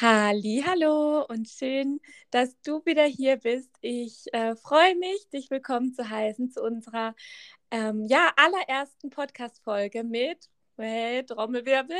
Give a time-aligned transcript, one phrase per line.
[0.00, 3.70] Hallo und schön, dass du wieder hier bist.
[3.82, 7.14] Ich äh, freue mich, dich willkommen zu heißen zu unserer
[7.70, 11.96] ähm, ja, allerersten Podcast-Folge mit äh, Trommelwirbel,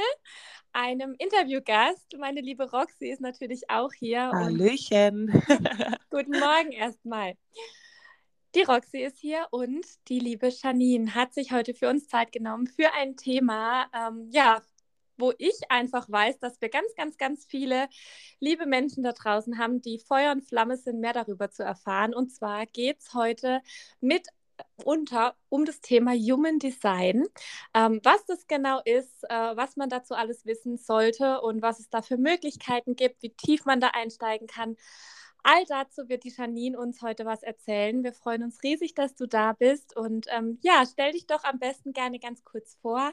[0.73, 2.17] einem Interviewgast.
[2.19, 4.31] Meine liebe Roxy ist natürlich auch hier.
[4.33, 5.29] Hallöchen.
[6.11, 7.35] Guten Morgen erstmal.
[8.55, 12.67] Die Roxy ist hier und die liebe Janine hat sich heute für uns Zeit genommen
[12.67, 14.63] für ein Thema, ähm, ja,
[15.19, 17.89] wo ich einfach weiß, dass wir ganz, ganz, ganz viele
[18.41, 22.15] liebe Menschen da draußen haben, die Feuer und Flamme sind, mehr darüber zu erfahren.
[22.15, 23.61] Und zwar geht es heute
[24.01, 24.29] mit
[24.85, 27.27] unter um das Thema Human Design.
[27.75, 31.89] Ähm, was das genau ist, äh, was man dazu alles wissen sollte und was es
[31.91, 34.77] da für Möglichkeiten gibt, wie tief man da einsteigen kann.
[35.43, 38.05] All dazu wird die Janine uns heute was erzählen.
[38.05, 39.97] Wir freuen uns riesig, dass du da bist.
[39.97, 43.13] Und ähm, ja, stell dich doch am besten gerne ganz kurz vor.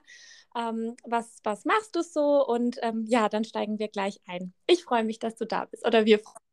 [0.55, 2.45] Ähm, was, was machst du so?
[2.45, 4.53] Und ähm, ja, dann steigen wir gleich ein.
[4.67, 5.85] Ich freue mich, dass du da bist.
[5.87, 6.49] Oder wir freuen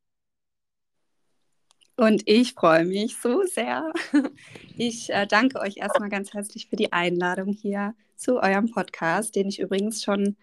[1.99, 3.93] und ich freue mich so sehr.
[4.79, 9.49] Ich äh, danke euch erstmal ganz herzlich für die Einladung hier zu eurem Podcast, den
[9.49, 10.37] ich übrigens schon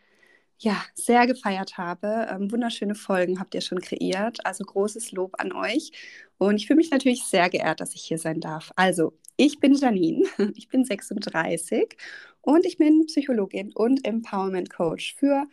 [0.59, 2.28] ja, sehr gefeiert habe.
[2.30, 4.46] Ähm, wunderschöne Folgen habt ihr schon kreiert.
[4.46, 5.91] Also großes Lob an euch.
[6.38, 8.72] Und ich fühle mich natürlich sehr geehrt, dass ich hier sein darf.
[8.75, 10.24] Also, ich bin Janine,
[10.56, 11.97] ich bin 36
[12.42, 15.47] und ich bin Psychologin und Empowerment Coach für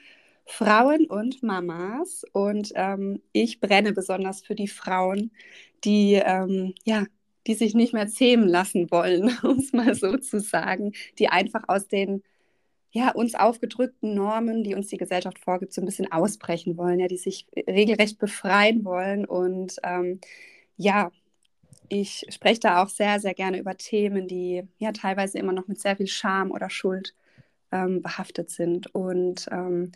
[0.46, 2.24] Frauen und Mamas.
[2.32, 5.32] Und ähm, ich brenne besonders für die Frauen,
[5.84, 7.04] die ähm, ja,
[7.46, 11.64] die sich nicht mehr zähmen lassen wollen, um es mal so zu sagen, die einfach
[11.68, 12.22] aus den
[12.92, 17.08] ja, uns aufgedrückten Normen, die uns die Gesellschaft vorgibt, so ein bisschen ausbrechen wollen, ja,
[17.08, 19.24] die sich regelrecht befreien wollen.
[19.24, 20.20] Und ähm,
[20.76, 21.12] ja,
[21.88, 25.80] ich spreche da auch sehr, sehr gerne über Themen, die ja teilweise immer noch mit
[25.80, 27.14] sehr viel Scham oder Schuld
[27.72, 28.92] ähm, behaftet sind.
[28.94, 29.92] Und ähm,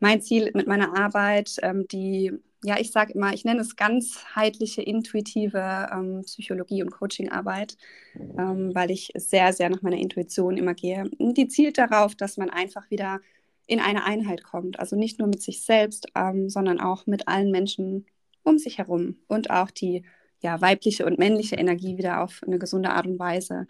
[0.00, 2.32] mein Ziel mit meiner Arbeit, ähm, die
[2.64, 7.76] ja, ich sage immer, ich nenne es ganzheitliche, intuitive ähm, Psychologie und Coachingarbeit,
[8.16, 11.08] ähm, weil ich sehr, sehr nach meiner Intuition immer gehe.
[11.18, 13.20] Die zielt darauf, dass man einfach wieder
[13.66, 14.80] in eine Einheit kommt.
[14.80, 18.06] Also nicht nur mit sich selbst, ähm, sondern auch mit allen Menschen
[18.42, 20.02] um sich herum und auch die
[20.40, 23.66] ja, weibliche und männliche Energie wieder auf eine gesunde Art und Weise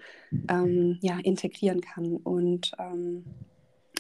[0.48, 2.16] ähm, ja, integrieren kann.
[2.16, 3.24] Und ähm,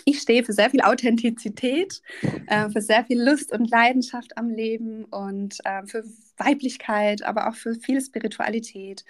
[0.08, 2.00] ich stehe für sehr viel Authentizität,
[2.46, 6.02] äh, für sehr viel Lust und Leidenschaft am Leben und äh, für
[6.38, 9.04] Weiblichkeit, aber auch für viel Spiritualität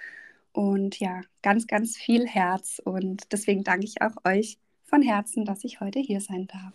[0.52, 2.82] und ja, ganz, ganz viel Herz.
[2.84, 6.74] Und deswegen danke ich auch euch von Herzen, dass ich heute hier sein darf.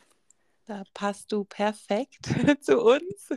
[0.65, 2.29] Da passt du perfekt
[2.61, 3.29] zu uns.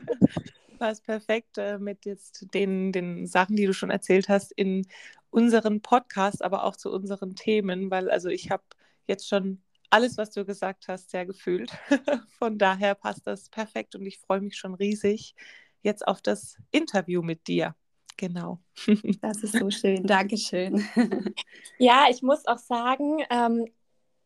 [0.79, 4.87] Passt perfekt äh, mit jetzt den, den Sachen, die du schon erzählt hast, in
[5.31, 8.63] unseren Podcast, aber auch zu unseren Themen, weil also ich habe
[9.09, 11.71] jetzt schon alles, was du gesagt hast, sehr gefühlt.
[12.39, 15.35] Von daher passt das perfekt und ich freue mich schon riesig
[15.83, 17.75] jetzt auf das Interview mit dir.
[18.17, 18.61] Genau.
[19.21, 20.07] Das ist so schön.
[20.07, 20.87] Dankeschön.
[21.79, 23.67] Ja, ich muss auch sagen, ähm,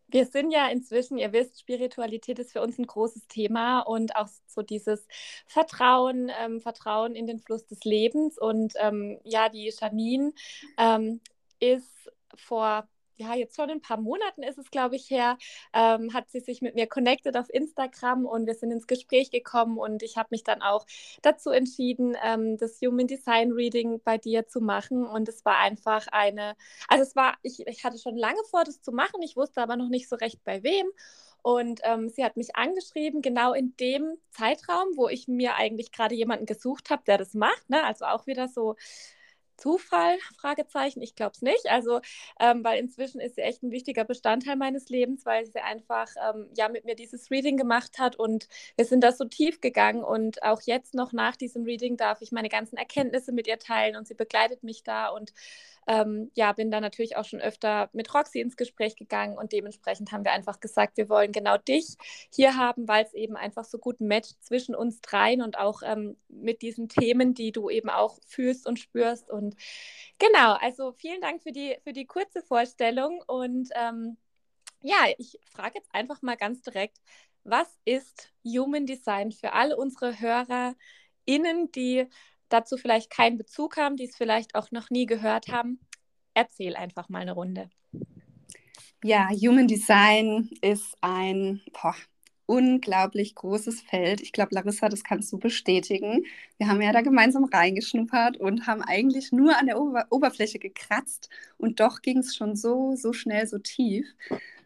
[0.08, 4.28] wir sind ja inzwischen, ihr wisst, Spiritualität ist für uns ein großes Thema und auch
[4.46, 5.06] so dieses
[5.46, 8.38] Vertrauen, ähm, Vertrauen in den Fluss des Lebens.
[8.38, 10.32] Und ähm, ja, die Janine
[10.78, 11.20] ähm,
[11.60, 12.88] ist vor
[13.20, 15.36] ja, jetzt schon ein paar Monaten ist es, glaube ich, her,
[15.74, 19.78] ähm, hat sie sich mit mir connected auf Instagram und wir sind ins Gespräch gekommen
[19.78, 20.86] und ich habe mich dann auch
[21.22, 26.06] dazu entschieden, ähm, das Human Design Reading bei dir zu machen und es war einfach
[26.12, 26.56] eine,
[26.88, 29.76] also es war, ich, ich hatte schon lange vor, das zu machen, ich wusste aber
[29.76, 30.86] noch nicht so recht bei wem
[31.42, 36.14] und ähm, sie hat mich angeschrieben, genau in dem Zeitraum, wo ich mir eigentlich gerade
[36.14, 37.84] jemanden gesucht habe, der das macht, ne?
[37.84, 38.76] also auch wieder so
[39.60, 40.18] Zufall?
[40.38, 41.02] Fragezeichen.
[41.02, 41.68] Ich glaube es nicht.
[41.68, 42.00] Also,
[42.40, 46.48] ähm, weil inzwischen ist sie echt ein wichtiger Bestandteil meines Lebens, weil sie einfach ähm,
[46.56, 50.42] ja mit mir dieses Reading gemacht hat und wir sind da so tief gegangen und
[50.42, 54.08] auch jetzt noch nach diesem Reading darf ich meine ganzen Erkenntnisse mit ihr teilen und
[54.08, 55.32] sie begleitet mich da und
[55.86, 60.12] ähm, ja, bin da natürlich auch schon öfter mit Roxy ins Gespräch gegangen und dementsprechend
[60.12, 61.96] haben wir einfach gesagt, wir wollen genau dich
[62.32, 66.16] hier haben, weil es eben einfach so gut matcht zwischen uns dreien und auch ähm,
[66.28, 69.30] mit diesen Themen, die du eben auch fühlst und spürst.
[69.30, 69.56] Und
[70.18, 74.16] genau, also vielen Dank für die, für die kurze Vorstellung und ähm,
[74.82, 76.98] ja, ich frage jetzt einfach mal ganz direkt,
[77.44, 82.06] was ist Human Design für alle unsere HörerInnen, die
[82.52, 85.80] dazu vielleicht keinen Bezug haben, die es vielleicht auch noch nie gehört haben,
[86.34, 87.70] erzähl einfach mal eine Runde.
[89.02, 91.94] Ja, Human Design ist ein boah,
[92.50, 94.20] unglaublich großes Feld.
[94.20, 96.24] Ich glaube, Larissa, das kannst du bestätigen.
[96.58, 101.30] Wir haben ja da gemeinsam reingeschnuppert und haben eigentlich nur an der Ober Oberfläche gekratzt
[101.58, 104.06] und doch ging es schon so, so schnell, so tief.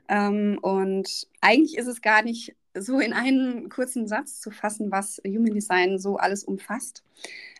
[0.08, 5.20] Ähm, und eigentlich ist es gar nicht so in einen kurzen Satz zu fassen, was
[5.24, 7.04] Human Design so alles umfasst.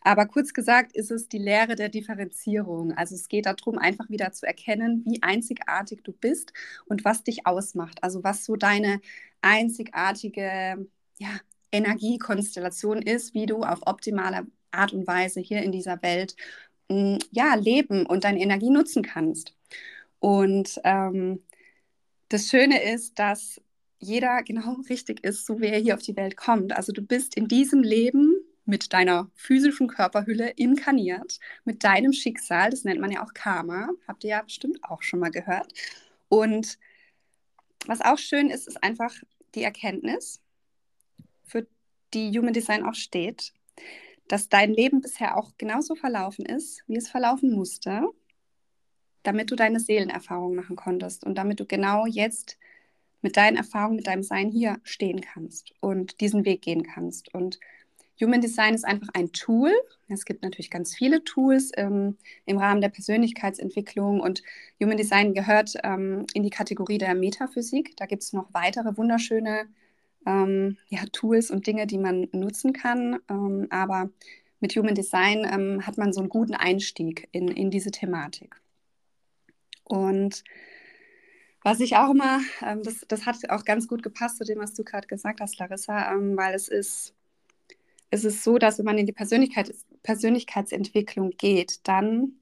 [0.03, 2.93] Aber kurz gesagt ist es die Lehre der Differenzierung.
[2.93, 6.53] Also es geht darum, einfach wieder zu erkennen, wie einzigartig du bist
[6.87, 8.03] und was dich ausmacht.
[8.03, 9.01] Also was so deine
[9.41, 10.87] einzigartige
[11.19, 11.31] ja,
[11.73, 16.37] Energiekonstellation ist, wie du auf optimale Art und Weise hier in dieser Welt
[16.89, 19.55] mm, ja, leben und deine Energie nutzen kannst.
[20.19, 21.43] Und ähm,
[22.29, 23.61] das Schöne ist, dass
[24.05, 26.77] jeder genau richtig ist, so wie er hier auf die Welt kommt.
[26.77, 28.35] Also du bist in diesem Leben
[28.67, 34.25] mit deiner physischen Körperhülle inkarniert, mit deinem Schicksal, das nennt man ja auch Karma, habt
[34.25, 35.73] ihr ja bestimmt auch schon mal gehört.
[36.29, 36.79] Und
[37.87, 39.15] was auch schön ist, ist einfach
[39.55, 40.41] die Erkenntnis,
[41.45, 41.67] für
[42.15, 43.53] die Human Design auch steht,
[44.29, 48.09] dass dein Leben bisher auch genauso verlaufen ist, wie es verlaufen musste,
[49.23, 52.59] damit du deine Seelenerfahrung machen konntest und damit du genau jetzt
[53.25, 57.35] mit deinen Erfahrungen, mit deinem Sein hier stehen kannst und diesen Weg gehen kannst.
[57.35, 57.59] Und
[58.21, 59.73] Human Design ist einfach ein Tool.
[60.09, 64.43] Es gibt natürlich ganz viele Tools ähm, im Rahmen der Persönlichkeitsentwicklung und
[64.81, 67.97] Human Design gehört ähm, in die Kategorie der Metaphysik.
[67.97, 69.69] Da gibt es noch weitere wunderschöne
[70.27, 73.21] ähm, ja, Tools und Dinge, die man nutzen kann.
[73.31, 74.11] Ähm, aber
[74.61, 78.55] mit Human Design ähm, hat man so einen guten Einstieg in, in diese Thematik.
[79.85, 80.45] Und
[81.65, 84.75] was ich auch immer, ähm, das, das hat auch ganz gut gepasst zu dem, was
[84.75, 87.15] du gerade gesagt hast, Larissa, weil es ist
[88.15, 89.75] ist es so, dass wenn man in die Persönlichkeit,
[90.05, 92.35] Persönlichkeitsentwicklung geht, dann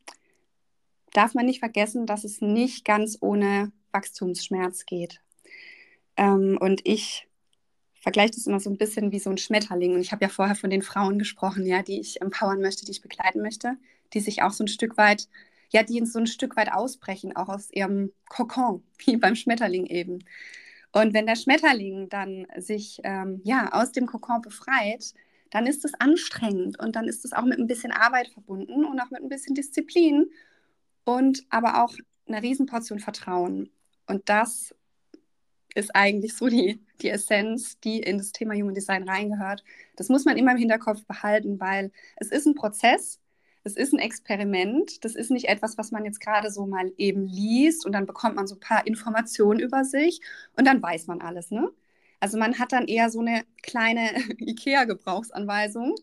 [1.13, 5.21] darf man nicht vergessen, dass es nicht ganz ohne Wachstumsschmerz geht.
[6.17, 7.27] Ähm, und ich
[8.01, 9.95] vergleiche das immer so ein bisschen wie so ein Schmetterling.
[9.95, 12.93] Und ich habe ja vorher von den Frauen gesprochen, ja, die ich empowern möchte, die
[12.93, 13.77] ich begleiten möchte,
[14.13, 15.29] die sich auch so ein Stück weit,
[15.73, 20.25] ja, die so ein Stück weit ausbrechen, auch aus ihrem Kokon, wie beim Schmetterling eben.
[20.93, 25.15] Und wenn der Schmetterling dann sich ähm, ja aus dem Kokon befreit,
[25.51, 29.01] dann ist es anstrengend und dann ist es auch mit ein bisschen Arbeit verbunden und
[29.01, 30.31] auch mit ein bisschen Disziplin
[31.05, 31.95] und aber auch
[32.27, 33.71] eine Riesenportion Vertrauen.
[34.07, 34.75] Und das
[35.75, 39.65] ist eigentlich so die, die Essenz, die in das Thema Human Design reingehört.
[39.97, 43.21] Das muss man immer im Hinterkopf behalten, weil es ist ein Prozess,
[43.65, 47.27] es ist ein Experiment, das ist nicht etwas, was man jetzt gerade so mal eben
[47.27, 50.21] liest und dann bekommt man so ein paar Informationen über sich
[50.57, 51.51] und dann weiß man alles.
[51.51, 51.71] Ne?
[52.19, 55.95] Also man hat dann eher so eine kleine IKEA-Gebrauchsanweisung,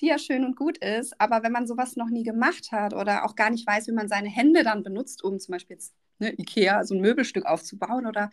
[0.00, 3.24] die ja schön und gut ist, aber wenn man sowas noch nie gemacht hat oder
[3.24, 6.32] auch gar nicht weiß, wie man seine Hände dann benutzt, um zum Beispiel jetzt ne,
[6.38, 8.30] IKEA, so ein Möbelstück aufzubauen oder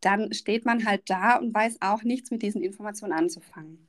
[0.00, 3.88] dann steht man halt da und weiß auch nichts mit diesen Informationen anzufangen.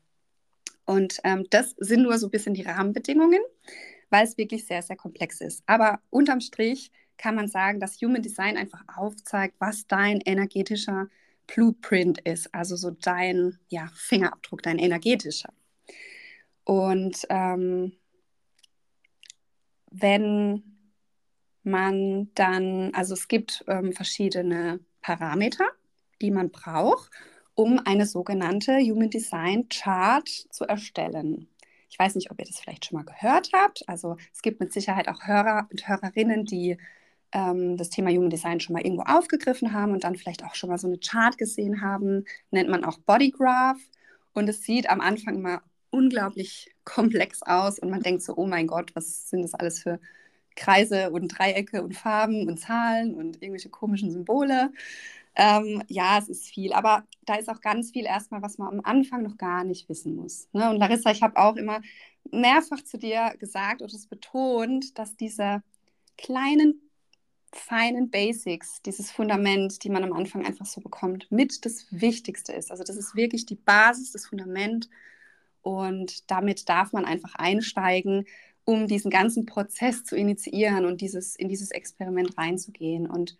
[0.85, 3.41] Und ähm, das sind nur so ein bisschen die Rahmenbedingungen,
[4.09, 5.63] weil es wirklich sehr, sehr komplex ist.
[5.65, 11.07] Aber unterm Strich kann man sagen, dass Human Design einfach aufzeigt, was dein energetischer
[11.47, 15.53] Blueprint ist, also so dein ja, Fingerabdruck, dein energetischer.
[16.63, 17.93] Und ähm,
[19.89, 20.63] wenn
[21.63, 25.67] man dann, also es gibt ähm, verschiedene Parameter,
[26.21, 27.11] die man braucht,
[27.55, 31.47] um eine sogenannte Human Design Chart zu erstellen.
[31.89, 33.87] Ich weiß nicht, ob ihr das vielleicht schon mal gehört habt.
[33.87, 36.77] Also es gibt mit Sicherheit auch Hörer und Hörerinnen, die
[37.31, 40.69] ähm, das Thema Human Design schon mal irgendwo aufgegriffen haben und dann vielleicht auch schon
[40.69, 43.79] mal so eine Chart gesehen haben, nennt man auch Bodygraph.
[44.33, 48.67] Und es sieht am Anfang immer unglaublich komplex aus und man denkt so, oh mein
[48.67, 49.99] Gott, was sind das alles für
[50.55, 54.71] Kreise und Dreiecke und Farben und Zahlen und irgendwelche komischen Symbole.
[55.39, 58.81] Ähm, ja, es ist viel, aber da ist auch ganz viel erstmal, was man am
[58.83, 60.47] Anfang noch gar nicht wissen muss.
[60.51, 60.67] Ne?
[60.67, 61.81] Und Larissa, ich habe auch immer
[62.31, 65.61] mehrfach zu dir gesagt und es betont, dass diese
[66.17, 66.81] kleinen,
[67.53, 72.71] feinen Basics, dieses Fundament, die man am Anfang einfach so bekommt, mit das Wichtigste ist.
[72.71, 74.89] Also das ist wirklich die Basis, das Fundament
[75.61, 78.25] und damit darf man einfach einsteigen,
[78.65, 83.07] um diesen ganzen Prozess zu initiieren und dieses, in dieses Experiment reinzugehen.
[83.07, 83.37] Und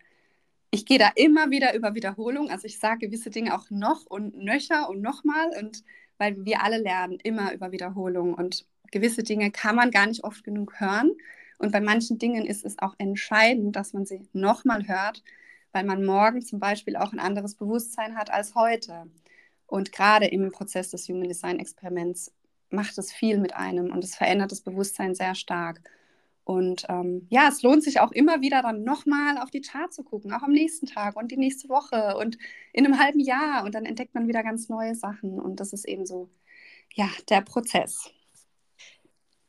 [0.78, 2.52] ich gehe da immer wieder über Wiederholung.
[2.52, 5.50] Also ich sage gewisse Dinge auch noch und nöcher und nochmal.
[5.60, 5.84] Und
[6.20, 8.36] weil wir alle lernen immer über Wiederholung.
[8.36, 11.12] Und gewisse Dinge kann man gar nicht oft genug hören.
[11.58, 15.24] Und bei manchen Dingen ist es auch entscheidend, dass man sie nochmal hört,
[15.72, 19.08] weil man morgen zum Beispiel auch ein anderes Bewusstsein hat als heute.
[19.66, 22.32] Und gerade im Prozess des Human Design Experiments
[22.70, 25.82] macht es viel mit einem und es verändert das Bewusstsein sehr stark.
[26.48, 30.02] Und ähm, ja, es lohnt sich auch immer wieder dann nochmal auf die Chart zu
[30.02, 32.38] gucken, auch am nächsten Tag und die nächste Woche und
[32.72, 33.66] in einem halben Jahr.
[33.66, 35.42] Und dann entdeckt man wieder ganz neue Sachen.
[35.42, 36.30] Und das ist eben so,
[36.94, 38.10] ja, der Prozess.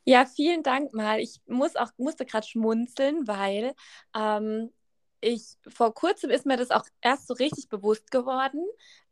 [0.05, 1.21] Ja, vielen Dank mal.
[1.21, 3.75] Ich muss auch, musste gerade schmunzeln, weil
[4.17, 4.73] ähm,
[5.21, 8.67] ich vor kurzem ist mir das auch erst so richtig bewusst geworden,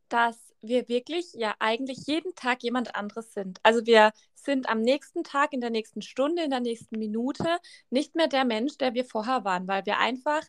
[0.08, 3.58] dass wir wirklich ja eigentlich jeden Tag jemand anderes sind.
[3.62, 7.58] Also wir sind am nächsten Tag, in der nächsten Stunde, in der nächsten Minute
[7.90, 10.42] nicht mehr der Mensch, der wir vorher waren, weil wir einfach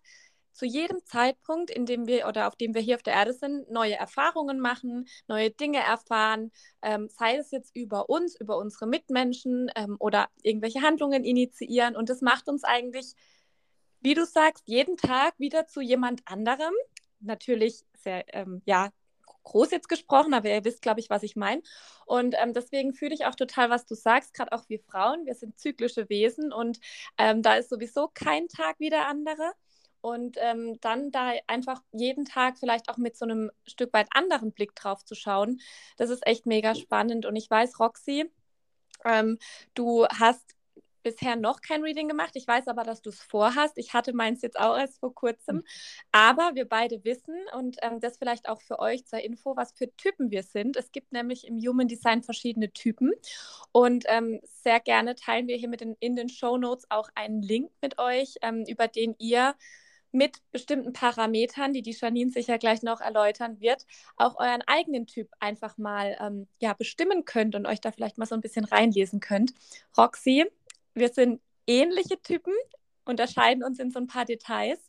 [0.58, 3.70] zu jedem Zeitpunkt, in dem wir oder auf dem wir hier auf der Erde sind,
[3.70, 9.70] neue Erfahrungen machen, neue Dinge erfahren, ähm, sei es jetzt über uns, über unsere Mitmenschen
[9.76, 11.96] ähm, oder irgendwelche Handlungen initiieren.
[11.96, 13.14] Und das macht uns eigentlich,
[14.02, 16.74] wie du sagst, jeden Tag wieder zu jemand anderem.
[17.20, 18.90] Natürlich sehr, ähm, ja,
[19.48, 21.62] groß jetzt gesprochen, aber ihr wisst, glaube ich, was ich meine.
[22.06, 25.36] Und ähm, deswegen fühle ich auch total, was du sagst, gerade auch wir Frauen, wir
[25.36, 26.80] sind zyklische Wesen und
[27.18, 29.52] ähm, da ist sowieso kein Tag wie der andere.
[30.02, 34.54] Und ähm, dann da einfach jeden Tag vielleicht auch mit so einem Stück weit anderen
[34.54, 35.60] Blick drauf zu schauen,
[35.98, 37.26] das ist echt mega spannend.
[37.26, 38.32] Und ich weiß, Roxy,
[39.06, 39.38] ähm,
[39.74, 40.57] du hast
[41.08, 42.32] bisher noch kein Reading gemacht.
[42.34, 43.78] Ich weiß aber, dass du es vorhast.
[43.78, 45.58] Ich hatte meins jetzt auch erst vor kurzem.
[45.58, 45.64] Mhm.
[46.12, 49.96] Aber wir beide wissen und ähm, das vielleicht auch für euch zur Info, was für
[49.96, 50.76] Typen wir sind.
[50.76, 53.14] Es gibt nämlich im Human Design verschiedene Typen.
[53.72, 57.42] Und ähm, sehr gerne teilen wir hier mit den, in den Show Notes auch einen
[57.42, 59.56] Link mit euch, ähm, über den ihr
[60.12, 63.86] mit bestimmten Parametern, die die Janine sicher gleich noch erläutern wird,
[64.16, 68.26] auch euren eigenen Typ einfach mal ähm, ja, bestimmen könnt und euch da vielleicht mal
[68.26, 69.54] so ein bisschen reinlesen könnt.
[69.98, 70.46] Roxy,
[71.00, 72.54] wir sind ähnliche Typen,
[73.06, 74.80] unterscheiden uns in so ein paar Details.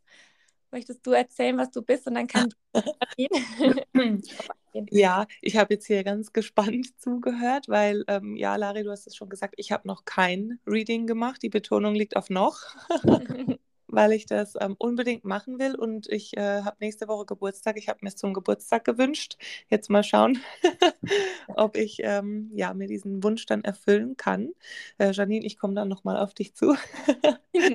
[0.71, 2.53] Möchtest du erzählen, was du bist und dann kann
[4.91, 9.17] Ja, ich habe jetzt hier ganz gespannt zugehört, weil, ähm, ja, Lari, du hast es
[9.17, 11.43] schon gesagt, ich habe noch kein Reading gemacht.
[11.43, 12.61] Die Betonung liegt auf noch.
[13.89, 17.77] weil ich das ähm, unbedingt machen will und ich äh, habe nächste Woche Geburtstag.
[17.77, 19.37] Ich habe mir es zum Geburtstag gewünscht.
[19.69, 20.39] Jetzt mal schauen,
[21.49, 24.51] ob ich ähm, ja, mir diesen Wunsch dann erfüllen kann.
[24.99, 26.77] Äh, Janine, ich komme dann nochmal auf dich zu.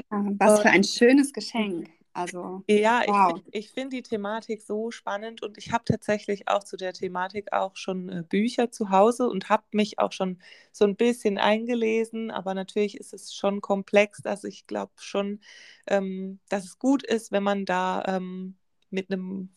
[0.09, 1.89] Ah, was für ein schönes Geschenk.
[2.13, 3.41] Also, ja, wow.
[3.47, 7.51] ich, ich finde die Thematik so spannend und ich habe tatsächlich auch zu der Thematik
[7.53, 10.39] auch schon äh, Bücher zu Hause und habe mich auch schon
[10.71, 15.39] so ein bisschen eingelesen, aber natürlich ist es schon komplex, dass ich glaube schon,
[15.87, 18.57] ähm, dass es gut ist, wenn man da ähm,
[18.91, 19.49] mit einem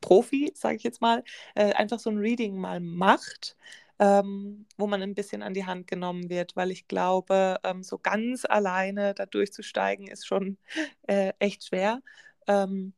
[0.00, 1.24] Profi, sage ich jetzt mal,
[1.56, 3.56] äh, einfach so ein Reading mal macht
[3.98, 7.98] ähm, wo man ein bisschen an die Hand genommen wird, weil ich glaube, ähm, so
[7.98, 10.58] ganz alleine da durchzusteigen ist schon
[11.06, 12.02] äh, echt schwer.
[12.46, 12.94] Ähm,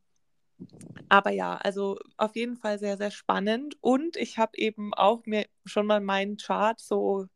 [1.08, 3.76] aber ja, also auf jeden Fall sehr, sehr spannend.
[3.80, 7.26] Und ich habe eben auch mir schon mal meinen Chart so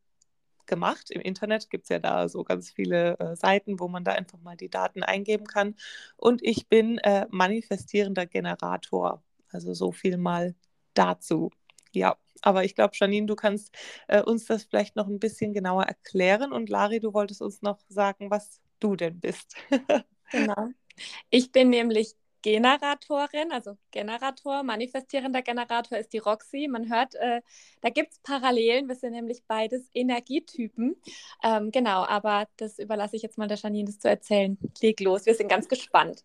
[0.67, 1.11] gemacht.
[1.11, 4.39] Im Internet gibt es ja da so ganz viele äh, Seiten, wo man da einfach
[4.41, 5.75] mal die Daten eingeben kann.
[6.17, 9.23] Und ich bin äh, manifestierender Generator.
[9.51, 10.55] Also so viel mal
[10.95, 11.51] dazu.
[11.93, 13.77] Ja, aber ich glaube, Janine, du kannst
[14.09, 16.53] äh, uns das vielleicht noch ein bisschen genauer erklären.
[16.53, 19.57] Und Lari, du wolltest uns noch sagen, was du denn bist.
[20.31, 20.69] genau.
[21.31, 26.69] Ich bin nämlich Generatorin, also Generator, manifestierender Generator ist die Roxy.
[26.69, 27.43] Man hört, äh,
[27.83, 28.89] da gibt es Parallelen.
[28.89, 30.97] Wir sind nämlich beides Energietypen.
[31.43, 34.59] Ähm, genau, aber das überlasse ich jetzt mal der Janine, das zu erzählen.
[34.81, 36.25] Leg los, wir sind ganz gespannt.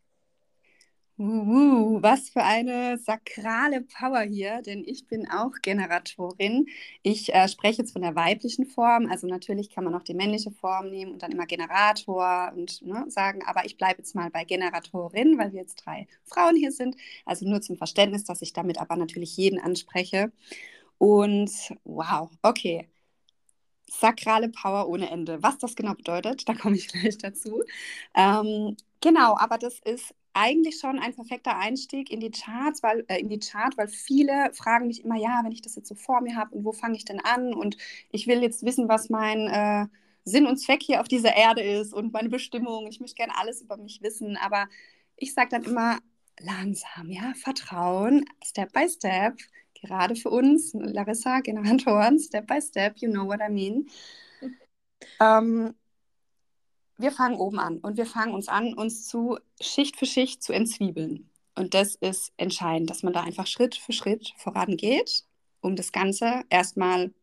[1.17, 6.67] Uh, was für eine sakrale Power hier, denn ich bin auch Generatorin.
[7.03, 10.51] Ich äh, spreche jetzt von der weiblichen Form, also natürlich kann man auch die männliche
[10.51, 14.43] Form nehmen und dann immer Generator und ne, sagen, aber ich bleibe jetzt mal bei
[14.43, 16.97] Generatorin, weil wir jetzt drei Frauen hier sind.
[17.25, 20.33] Also nur zum Verständnis, dass ich damit aber natürlich jeden anspreche.
[20.97, 21.51] Und
[21.85, 22.89] wow, okay.
[23.89, 25.41] Sakrale Power ohne Ende.
[25.43, 27.63] Was das genau bedeutet, da komme ich gleich dazu.
[28.15, 33.19] Ähm, genau, aber das ist eigentlich schon ein perfekter Einstieg in die Charts, weil äh,
[33.19, 36.21] in die Chart, weil viele fragen mich immer, ja, wenn ich das jetzt so vor
[36.21, 37.77] mir habe und wo fange ich denn an und
[38.11, 39.87] ich will jetzt wissen, was mein äh,
[40.25, 42.87] Sinn und Zweck hier auf dieser Erde ist und meine Bestimmung.
[42.87, 44.67] Ich möchte gerne alles über mich wissen, aber
[45.15, 45.99] ich sage dann immer
[46.39, 49.37] langsam, ja, Vertrauen, Step by Step.
[49.81, 53.87] Gerade für uns, Larissa, Generatoren, Step by Step, you know what I mean.
[55.19, 55.75] Ähm,
[56.97, 60.53] wir fangen oben an und wir fangen uns an, uns zu Schicht für Schicht zu
[60.53, 61.29] entzwiebeln.
[61.55, 65.23] Und das ist entscheidend, dass man da einfach Schritt für Schritt vorangeht,
[65.61, 67.13] um das Ganze erstmal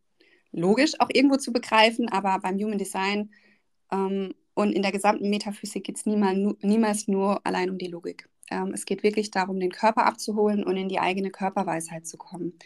[0.53, 3.31] logisch auch irgendwo zu begreifen, aber beim Human Design
[3.91, 8.29] ähm, und in der gesamten Metaphysik geht es niemals, niemals nur allein um die Logik.
[8.51, 12.59] Ähm, es geht wirklich darum, den Körper abzuholen und in die eigene Körperweisheit zu kommen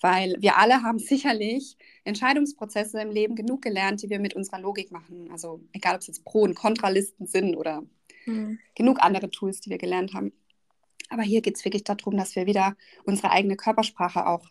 [0.00, 4.90] weil wir alle haben sicherlich Entscheidungsprozesse im Leben genug gelernt, die wir mit unserer Logik
[4.90, 5.28] machen.
[5.30, 7.82] Also egal, ob es jetzt Pro- und Kontralisten sind oder
[8.26, 8.58] mhm.
[8.74, 10.32] genug andere Tools, die wir gelernt haben.
[11.08, 14.48] Aber hier geht es wirklich darum, dass wir wieder unsere eigene Körpersprache auch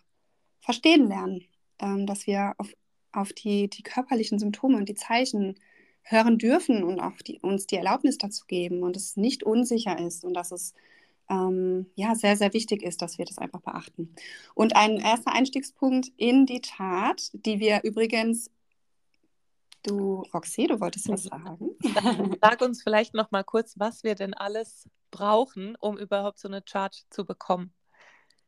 [0.62, 1.46] verstehen lernen,
[1.79, 2.72] ähm, dass wir auf,
[3.12, 5.56] auf die, die körperlichen Symptome und die Zeichen
[6.03, 10.25] hören dürfen und auch die, uns die Erlaubnis dazu geben und es nicht unsicher ist
[10.25, 10.74] und dass es
[11.29, 14.13] ähm, ja, sehr, sehr wichtig ist, dass wir das einfach beachten.
[14.55, 18.50] Und ein erster Einstiegspunkt in die Tat, die wir übrigens
[19.83, 21.69] Du, Roxy, du wolltest was sagen.
[22.41, 26.62] Sag uns vielleicht noch mal kurz, was wir denn alles brauchen, um überhaupt so eine
[26.62, 27.74] Chart zu bekommen.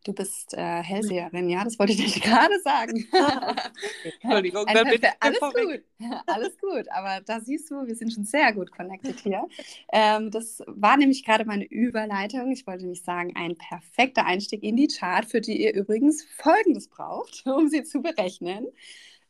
[0.03, 3.07] Du bist äh, Hellseherin, ja, das wollte ich dir gerade sagen.
[4.21, 5.83] Entschuldigung, Ein, bin alles gut,
[6.25, 9.47] alles gut, aber da siehst du, wir sind schon sehr gut connected hier.
[9.93, 12.51] Ähm, das war nämlich gerade meine Überleitung.
[12.51, 16.87] Ich wollte nämlich sagen, ein perfekter Einstieg in die Chart, für die ihr übrigens Folgendes
[16.87, 18.67] braucht, um sie zu berechnen,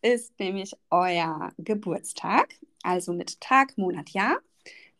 [0.01, 4.37] ist nämlich euer Geburtstag, also mit Tag, Monat, Jahr.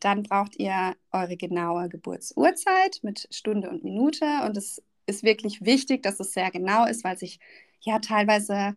[0.00, 6.02] Dann braucht ihr eure genaue Geburtsurzeit mit Stunde und Minute und das ist wirklich wichtig,
[6.02, 7.38] dass es sehr genau ist, weil sich
[7.80, 8.76] ja teilweise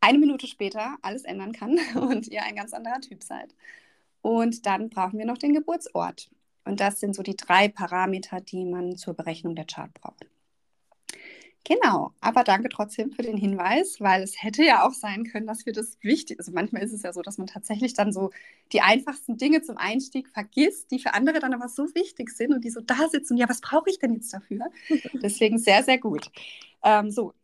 [0.00, 3.54] eine Minute später alles ändern kann und ihr ein ganz anderer Typ seid.
[4.22, 6.30] Und dann brauchen wir noch den Geburtsort.
[6.64, 10.26] Und das sind so die drei Parameter, die man zur Berechnung der Chart braucht.
[11.68, 15.66] Genau, aber danke trotzdem für den Hinweis, weil es hätte ja auch sein können, dass
[15.66, 18.30] wir das wichtig, also manchmal ist es ja so, dass man tatsächlich dann so
[18.72, 22.62] die einfachsten Dinge zum Einstieg vergisst, die für andere dann aber so wichtig sind und
[22.62, 24.60] die so da sitzen, ja, was brauche ich denn jetzt dafür?
[25.14, 26.30] Deswegen sehr, sehr gut.
[26.84, 27.34] Ähm, so,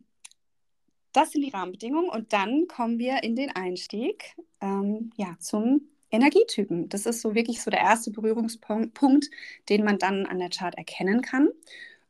[1.11, 6.87] das sind die Rahmenbedingungen und dann kommen wir in den Einstieg ähm, ja, zum Energietypen.
[6.87, 9.29] Das ist so wirklich so der erste Berührungspunkt,
[9.67, 11.49] den man dann an der Chart erkennen kann.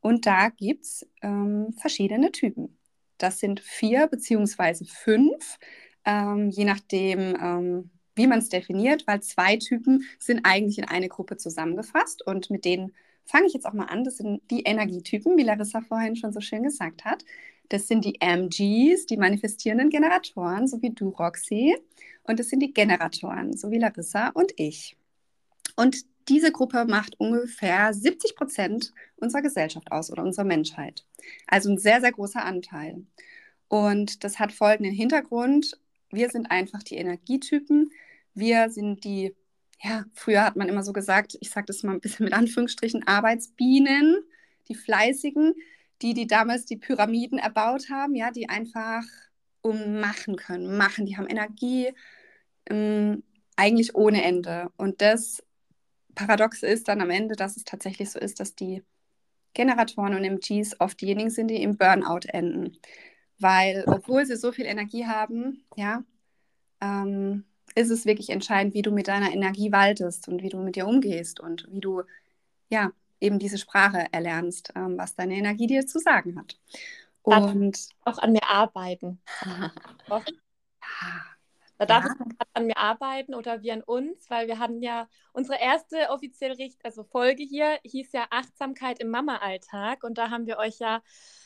[0.03, 2.77] Und da gibt es ähm, verschiedene Typen.
[3.17, 5.57] Das sind vier beziehungsweise fünf,
[6.03, 11.07] ähm, je nachdem, ähm, wie man es definiert, weil zwei Typen sind eigentlich in eine
[11.07, 14.03] Gruppe zusammengefasst und mit denen fange ich jetzt auch mal an.
[14.03, 17.23] Das sind die Energietypen, wie Larissa vorhin schon so schön gesagt hat.
[17.69, 21.77] Das sind die MGs, die manifestierenden Generatoren, so wie du, Roxy.
[22.23, 24.97] Und das sind die Generatoren, so wie Larissa und ich.
[25.77, 31.05] Und diese Gruppe macht ungefähr 70 Prozent unserer Gesellschaft aus oder unserer Menschheit.
[31.47, 33.05] Also ein sehr, sehr großer Anteil.
[33.67, 35.79] Und das hat folgenden Hintergrund.
[36.11, 37.91] Wir sind einfach die Energietypen.
[38.33, 39.35] Wir sind die,
[39.81, 43.07] ja, früher hat man immer so gesagt, ich sage das mal ein bisschen mit Anführungsstrichen,
[43.07, 44.23] Arbeitsbienen,
[44.69, 45.55] die Fleißigen,
[46.01, 49.03] die, die damals die Pyramiden erbaut haben, ja, die einfach
[49.61, 51.93] ummachen können, machen, die haben Energie
[52.69, 53.23] ähm,
[53.55, 54.69] eigentlich ohne Ende.
[54.77, 55.41] Und das
[56.15, 58.83] Paradoxe ist dann am Ende, dass es tatsächlich so ist, dass die
[59.53, 62.77] Generatoren und MGs oft diejenigen sind, die im Burnout enden.
[63.39, 66.03] Weil, obwohl sie so viel Energie haben, ja,
[66.81, 67.45] ähm,
[67.75, 70.87] ist es wirklich entscheidend, wie du mit deiner Energie waltest und wie du mit ihr
[70.87, 72.03] umgehst und wie du,
[72.69, 76.57] ja, eben diese Sprache erlernst, ähm, was deine Energie dir zu sagen hat.
[77.23, 79.19] Und auch an mir arbeiten.
[81.85, 82.25] da darf ja.
[82.29, 86.57] ich an mir arbeiten oder wir an uns, weil wir hatten ja unsere erste offizielle
[86.57, 91.01] Richt also Folge hier hieß ja Achtsamkeit im Mama-Alltag und da haben wir euch ja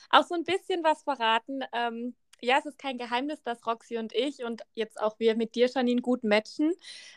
[0.09, 1.61] auch so ein bisschen was verraten.
[1.73, 5.55] Ähm, ja, es ist kein Geheimnis, dass Roxy und ich und jetzt auch wir mit
[5.55, 6.73] dir, Janine, gut matchen.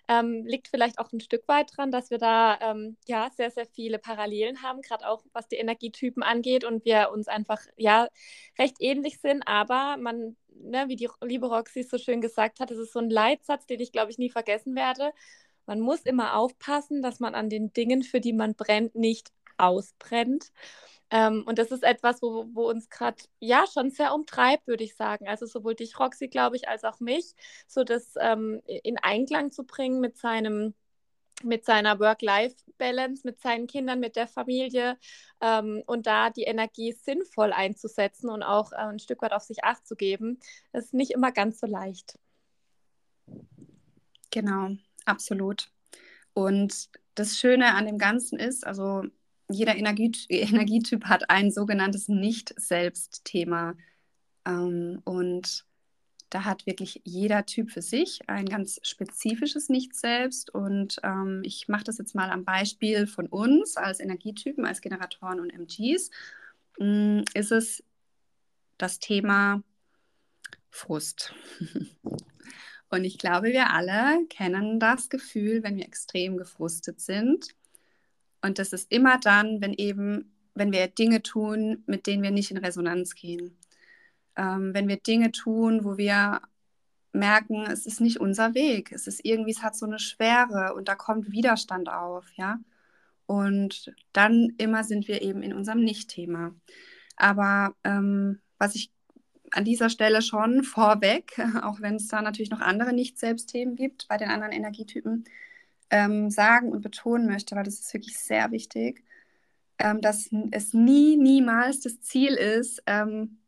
[0.09, 3.67] Ähm, liegt vielleicht auch ein Stück weit dran, dass wir da ähm, ja sehr, sehr
[3.67, 8.09] viele Parallelen haben, gerade auch was die Energietypen angeht und wir uns einfach ja
[8.59, 12.79] recht ähnlich sind, aber man ne, wie die liebe Roxy so schön gesagt hat, es
[12.79, 15.13] ist so ein Leitsatz, den ich, glaube ich, nie vergessen werde.
[15.67, 19.31] Man muss immer aufpassen, dass man an den Dingen, für die man brennt, nicht
[19.63, 20.53] ausbrennt.
[21.11, 24.95] Ähm, und das ist etwas, wo, wo uns gerade ja schon sehr umtreibt, würde ich
[24.95, 25.29] sagen.
[25.29, 27.35] Also sowohl dich, Roxy, glaube ich, als auch mich,
[27.67, 30.75] so das ähm, in Einklang zu bringen mit seinem
[31.43, 34.99] mit seiner Work-Life-Balance, mit seinen Kindern, mit der Familie
[35.41, 39.65] ähm, und da die Energie sinnvoll einzusetzen und auch äh, ein Stück weit auf sich
[39.65, 40.39] acht zu geben,
[40.73, 42.19] ist nicht immer ganz so leicht.
[44.31, 45.71] Genau, absolut.
[46.35, 49.05] Und das Schöne an dem Ganzen ist, also
[49.51, 53.75] jeder Energie Energietyp hat ein sogenanntes Nicht-Selbst-Thema.
[54.47, 55.65] Ähm, und
[56.31, 60.55] da hat wirklich jeder Typ für sich ein ganz spezifisches Nicht-Selbst.
[60.55, 65.41] Und ähm, ich mache das jetzt mal am Beispiel von uns als Energietypen, als Generatoren
[65.41, 66.11] und MGs.
[66.79, 67.83] Ähm, ist es
[68.79, 69.63] das Thema
[70.71, 71.35] Frust.
[72.91, 77.55] und ich glaube, wir alle kennen das Gefühl, wenn wir extrem gefrustet sind.
[78.43, 82.51] Und das ist immer dann, wenn eben, wenn wir Dinge tun, mit denen wir nicht
[82.51, 83.57] in Resonanz gehen
[84.41, 86.41] ähm, wenn wir Dinge tun, wo wir
[87.13, 90.89] merken, es ist nicht unser Weg, es ist irgendwie, es hat so eine Schwere und
[90.89, 92.59] da kommt Widerstand auf, ja.
[93.27, 96.55] Und dann immer sind wir eben in unserem Nicht-Thema.
[97.17, 98.91] Aber ähm, was ich
[99.53, 104.17] an dieser Stelle schon vorweg, auch wenn es da natürlich noch andere Nicht-Selbst-Themen gibt bei
[104.17, 105.25] den anderen Energietypen,
[105.91, 109.05] ähm, sagen und betonen möchte, weil das ist wirklich sehr wichtig,
[109.79, 113.39] ähm, dass es nie, niemals das Ziel ist, ähm,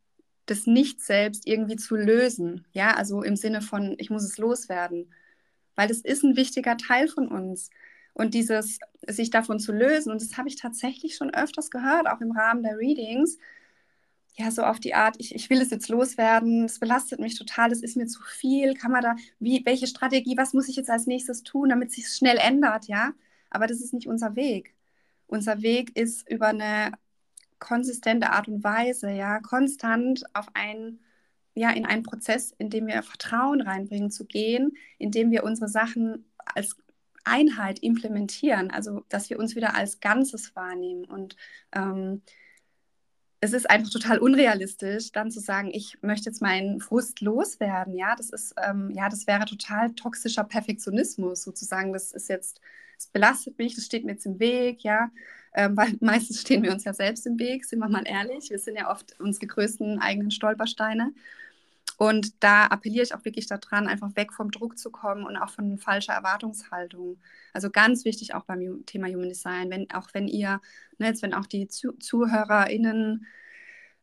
[0.46, 2.64] das Nicht-Selbst irgendwie zu lösen.
[2.72, 5.12] Ja, also im Sinne von, ich muss es loswerden.
[5.76, 7.70] Weil das ist ein wichtiger Teil von uns.
[8.14, 12.20] Und dieses, sich davon zu lösen, und das habe ich tatsächlich schon öfters gehört, auch
[12.20, 13.38] im Rahmen der Readings,
[14.34, 17.70] ja, so auf die Art, ich, ich will es jetzt loswerden, es belastet mich total,
[17.70, 20.90] es ist mir zu viel, kann man da, wie, welche Strategie, was muss ich jetzt
[20.90, 23.12] als nächstes tun, damit es sich schnell ändert, ja?
[23.50, 24.74] Aber das ist nicht unser Weg.
[25.26, 26.92] Unser Weg ist über eine
[27.58, 31.00] konsistente Art und Weise, ja, konstant auf ein,
[31.54, 35.68] ja, in einen Prozess, in dem wir Vertrauen reinbringen, zu gehen, in dem wir unsere
[35.68, 36.76] Sachen als
[37.24, 41.04] Einheit implementieren, also dass wir uns wieder als Ganzes wahrnehmen.
[41.04, 41.36] Und
[41.72, 42.22] ähm,
[43.42, 47.94] es ist einfach total unrealistisch, dann zu sagen, ich möchte jetzt meinen Frust loswerden.
[47.94, 51.92] Ja, das ist, ähm, ja, das wäre total toxischer Perfektionismus sozusagen.
[51.92, 52.60] Das ist jetzt,
[52.96, 55.10] es belastet mich, das steht mir jetzt im Weg, ja
[55.54, 58.50] ähm, weil meistens stehen wir uns ja selbst im Weg, sind wir mal ehrlich.
[58.50, 61.12] Wir sind ja oft unsere größten eigenen Stolpersteine.
[61.98, 65.50] Und da appelliere ich auch wirklich daran, einfach weg vom Druck zu kommen und auch
[65.50, 67.20] von falscher Erwartungshaltung.
[67.52, 70.60] Also ganz wichtig auch beim Thema Human Design, wenn, auch wenn ihr,
[70.98, 73.26] ne, jetzt wenn auch die Zu ZuhörerInnen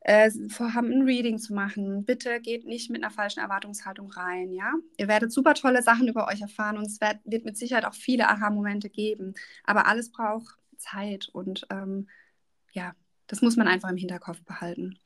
[0.01, 4.73] äh, vorhaben, ein Reading zu machen, bitte geht nicht mit einer falschen Erwartungshaltung rein, ja.
[4.97, 7.93] Ihr werdet super tolle Sachen über euch erfahren und es wird, wird mit Sicherheit auch
[7.93, 9.33] viele Aha-Momente geben.
[9.63, 12.07] Aber alles braucht Zeit und ähm,
[12.71, 12.93] ja,
[13.27, 14.97] das muss man einfach im Hinterkopf behalten.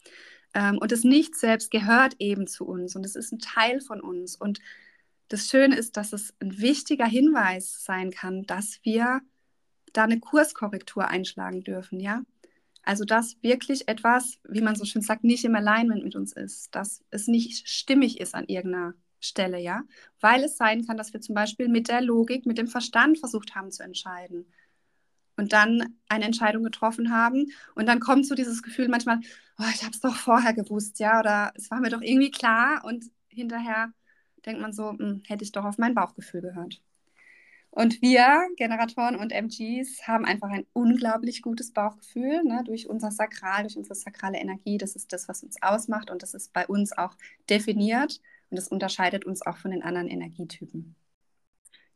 [0.54, 4.02] Ähm, und das Nicht selbst gehört eben zu uns und es ist ein Teil von
[4.02, 4.36] uns.
[4.36, 4.60] Und
[5.30, 9.22] das Schöne ist, dass es ein wichtiger Hinweis sein kann, dass wir
[9.94, 12.24] da eine Kurskorrektur einschlagen dürfen, ja.
[12.86, 16.76] Also, dass wirklich etwas, wie man so schön sagt, nicht im Alignment mit uns ist,
[16.76, 19.84] dass es nicht stimmig ist an irgendeiner Stelle, ja.
[20.20, 23.56] Weil es sein kann, dass wir zum Beispiel mit der Logik, mit dem Verstand versucht
[23.56, 24.46] haben zu entscheiden
[25.38, 27.52] und dann eine Entscheidung getroffen haben.
[27.76, 29.20] Und dann kommt so dieses Gefühl manchmal,
[29.60, 32.84] oh, ich habe es doch vorher gewusst, ja, oder es war mir doch irgendwie klar.
[32.86, 33.94] Und hinterher
[34.46, 36.82] denkt man so, hm, hätte ich doch auf mein Bauchgefühl gehört.
[37.76, 43.64] Und wir, Generatoren und MGs, haben einfach ein unglaublich gutes Bauchgefühl ne, durch unser Sakral,
[43.64, 44.78] durch unsere sakrale Energie.
[44.78, 47.16] Das ist das, was uns ausmacht und das ist bei uns auch
[47.50, 50.96] definiert und das unterscheidet uns auch von den anderen Energietypen.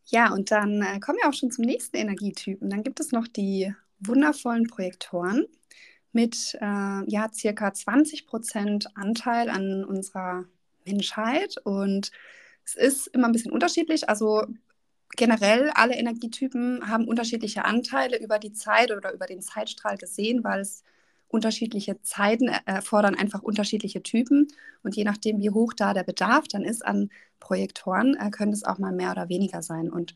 [0.10, 2.70] Ja, und dann äh, kommen wir auch schon zum nächsten Energietypen.
[2.70, 5.46] Dann gibt es noch die wundervollen Projektoren
[6.14, 10.46] mit äh, ja, circa 20 Prozent Anteil an unserer
[10.86, 11.58] Menschheit.
[11.64, 12.12] Und
[12.66, 14.08] es ist immer ein bisschen unterschiedlich.
[14.10, 14.46] Also
[15.18, 20.62] generell alle Energietypen haben unterschiedliche Anteile über die Zeit oder über den Zeitstrahl gesehen, weil
[20.62, 20.84] es
[21.28, 24.48] unterschiedliche Zeiten erfordern einfach unterschiedliche Typen.
[24.84, 27.10] Und je nachdem, wie hoch da der Bedarf dann ist an
[27.40, 29.90] Projektoren, äh, können es auch mal mehr oder weniger sein.
[29.90, 30.16] Und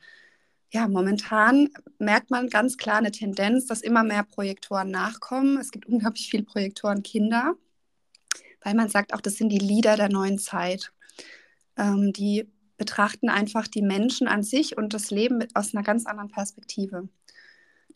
[0.72, 1.70] ja, momentan
[2.00, 5.58] merkt man ganz klar eine Tendenz, dass immer mehr Projektoren nachkommen.
[5.58, 7.56] Es gibt unglaublich viele Projektoren Kinder,
[8.64, 10.94] weil man sagt auch, das sind die Lieder der neuen Zeit.
[11.78, 16.06] Ähm, die betrachten einfach die Menschen an sich und das Leben mit, aus einer ganz
[16.06, 17.10] anderen Perspektive.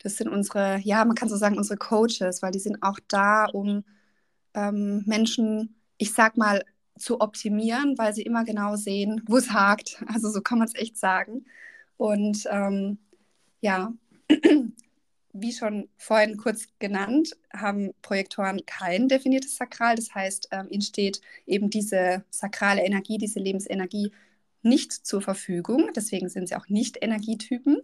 [0.00, 3.46] Das sind unsere, ja, man kann so sagen, unsere Coaches, weil die sind auch da,
[3.46, 3.84] um
[4.54, 6.64] ähm, Menschen, ich sag mal,
[6.98, 10.02] zu optimieren, weil sie immer genau sehen, wo es hakt.
[10.12, 11.44] Also so kann man es echt sagen.
[11.96, 12.98] Und ähm,
[13.60, 13.92] ja,
[15.32, 19.96] wie schon vorhin kurz genannt, haben Projektoren kein definiertes Sakral.
[19.96, 24.12] Das heißt, ähm, ihnen steht eben diese sakrale Energie, diese Lebensenergie
[24.62, 25.90] nicht zur Verfügung.
[25.94, 27.78] Deswegen sind sie auch nicht Energietypen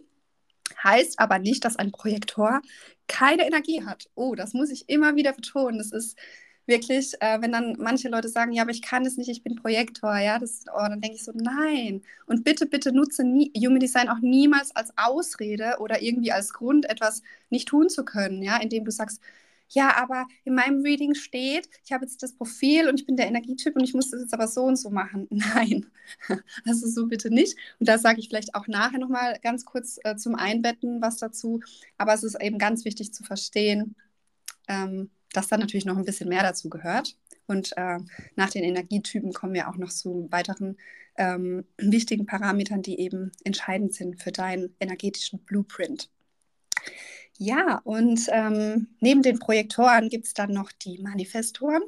[0.83, 2.61] heißt aber nicht, dass ein Projektor
[3.07, 4.09] keine Energie hat.
[4.15, 5.77] Oh, das muss ich immer wieder betonen.
[5.77, 6.17] Das ist
[6.65, 9.55] wirklich, äh, wenn dann manche Leute sagen, ja, aber ich kann es nicht, ich bin
[9.55, 12.01] Projektor, ja, das, oh, dann denke ich so, nein.
[12.25, 16.89] Und bitte, bitte nutze nie, Human Design auch niemals als Ausrede oder irgendwie als Grund,
[16.89, 19.21] etwas nicht tun zu können, ja, indem du sagst,
[19.73, 23.27] ja, aber in meinem Reading steht, ich habe jetzt das Profil und ich bin der
[23.27, 25.27] Energietyp und ich muss das jetzt aber so und so machen.
[25.31, 25.87] Nein,
[26.65, 27.57] also so bitte nicht.
[27.79, 31.59] Und da sage ich vielleicht auch nachher nochmal ganz kurz äh, zum Einbetten was dazu.
[31.97, 33.95] Aber es ist eben ganz wichtig zu verstehen,
[34.67, 37.17] ähm, dass da natürlich noch ein bisschen mehr dazu gehört.
[37.47, 37.97] Und äh,
[38.35, 40.77] nach den Energietypen kommen wir auch noch zu weiteren
[41.17, 46.09] ähm, wichtigen Parametern, die eben entscheidend sind für deinen energetischen Blueprint.
[47.37, 51.83] Ja, und ähm, neben den Projektoren gibt es dann noch die Manifestoren.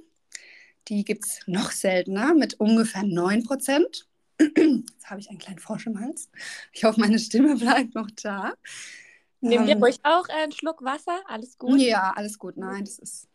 [0.87, 4.05] Die gibt es noch seltener mit ungefähr 9%.
[4.39, 6.29] Jetzt habe ich einen kleinen Frosch im Hals.
[6.73, 8.53] Ich hoffe, meine Stimme bleibt noch da.
[9.41, 11.21] Nehmen wir ähm, ruhig auch einen Schluck Wasser.
[11.27, 11.79] Alles gut?
[11.79, 12.57] Ja, alles gut.
[12.57, 13.27] Nein, das ist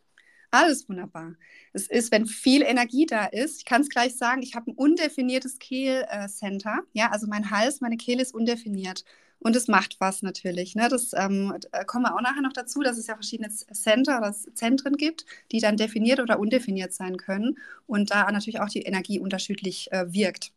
[0.51, 1.35] alles wunderbar.
[1.71, 4.75] Es ist, wenn viel Energie da ist, ich kann es gleich sagen, ich habe ein
[4.75, 6.81] undefiniertes Kehlcenter.
[6.93, 9.05] Ja, also mein Hals, meine Kehle ist undefiniert.
[9.43, 10.75] Und es macht was natürlich.
[10.75, 10.87] Ne?
[10.87, 11.51] Das ähm,
[11.87, 15.59] kommen wir auch nachher noch dazu, dass es ja verschiedene Center oder Zentren gibt, die
[15.59, 20.53] dann definiert oder undefiniert sein können und da natürlich auch die Energie unterschiedlich äh, wirkt.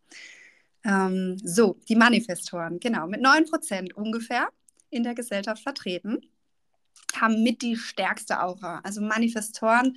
[0.85, 4.49] Ähm, so, die Manifestoren, genau, mit 9% ungefähr
[4.91, 6.19] in der Gesellschaft vertreten,
[7.17, 8.81] haben mit die stärkste Aura.
[8.85, 9.97] Also Manifestoren,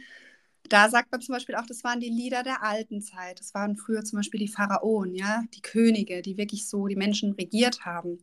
[0.69, 3.41] da sagt man zum Beispiel auch, das waren die Lieder der alten Zeit.
[3.41, 7.34] Das waren früher zum Beispiel die Pharaonen, ja, die Könige, die wirklich so die Menschen
[7.34, 8.19] regiert haben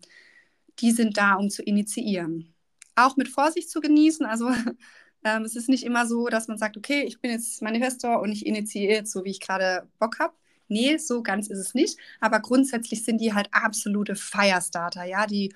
[0.81, 2.55] die sind da, um zu initiieren.
[2.97, 4.27] Auch mit Vorsicht zu genießen.
[4.27, 4.51] Also
[5.25, 8.33] ähm, es ist nicht immer so, dass man sagt, okay, ich bin jetzt Manifestor und
[8.33, 10.35] ich initiiere jetzt so, wie ich gerade Bock habe.
[10.69, 11.99] Nee, so ganz ist es nicht.
[12.21, 15.55] Aber grundsätzlich sind die halt absolute Firestarter, ja, die,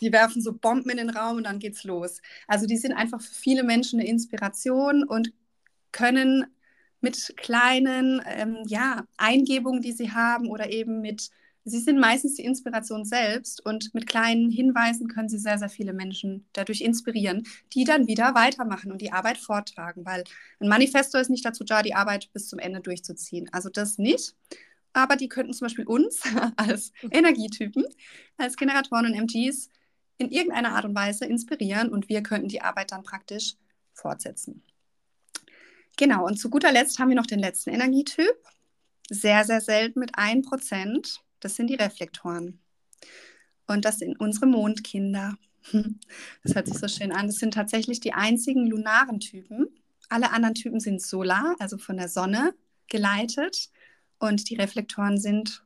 [0.00, 2.20] die werfen so Bomben in den Raum und dann geht's los.
[2.48, 5.32] Also die sind einfach für viele Menschen eine Inspiration und
[5.92, 6.46] können
[7.00, 11.30] mit kleinen ähm, ja, Eingebungen, die sie haben oder eben mit
[11.64, 15.92] Sie sind meistens die Inspiration selbst und mit kleinen Hinweisen können Sie sehr, sehr viele
[15.92, 20.24] Menschen dadurch inspirieren, die dann wieder weitermachen und die Arbeit vortragen, weil
[20.58, 23.48] ein Manifesto ist nicht dazu da, die Arbeit bis zum Ende durchzuziehen.
[23.52, 24.34] Also das nicht.
[24.92, 26.22] Aber die könnten zum Beispiel uns
[26.56, 27.84] als Energietypen,
[28.38, 29.68] als Generatoren und MGs
[30.18, 33.56] in irgendeiner Art und Weise inspirieren und wir könnten die Arbeit dann praktisch
[33.92, 34.62] fortsetzen.
[35.96, 38.34] Genau, und zu guter Letzt haben wir noch den letzten Energietyp.
[39.10, 41.20] Sehr, sehr selten mit 1%.
[41.40, 42.60] Das sind die Reflektoren.
[43.66, 45.36] Und das sind unsere Mondkinder.
[46.42, 47.26] Das hört sich so schön an.
[47.26, 49.68] Das sind tatsächlich die einzigen lunaren Typen.
[50.08, 52.54] Alle anderen Typen sind solar, also von der Sonne
[52.88, 53.70] geleitet.
[54.18, 55.64] Und die Reflektoren sind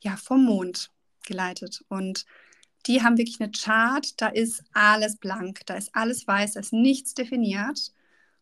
[0.00, 0.90] ja vom Mond
[1.24, 1.84] geleitet.
[1.88, 2.26] Und
[2.86, 6.72] die haben wirklich eine Chart, da ist alles blank, da ist alles weiß, da ist
[6.72, 7.92] nichts definiert.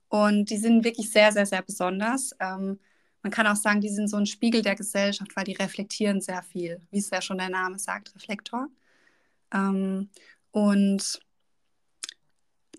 [0.09, 2.35] Und die sind wirklich sehr, sehr, sehr besonders.
[2.40, 2.79] Ähm,
[3.25, 6.43] man kann auch sagen, die sind so ein Spiegel der Gesellschaft, weil die reflektieren sehr
[6.43, 8.69] viel, wie es ja schon der Name sagt, Reflektor.
[9.53, 10.11] Ähm,
[10.51, 11.21] und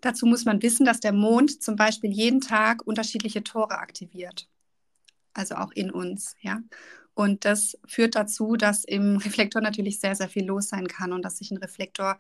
[0.01, 4.47] dazu muss man wissen, dass der Mond zum Beispiel jeden Tag unterschiedliche Tore aktiviert.
[5.34, 6.62] Also auch in uns, ja.
[7.15, 11.23] Und das führt dazu, dass im Reflektor natürlich sehr, sehr viel los sein kann und
[11.23, 12.19] dass sich ein Reflektor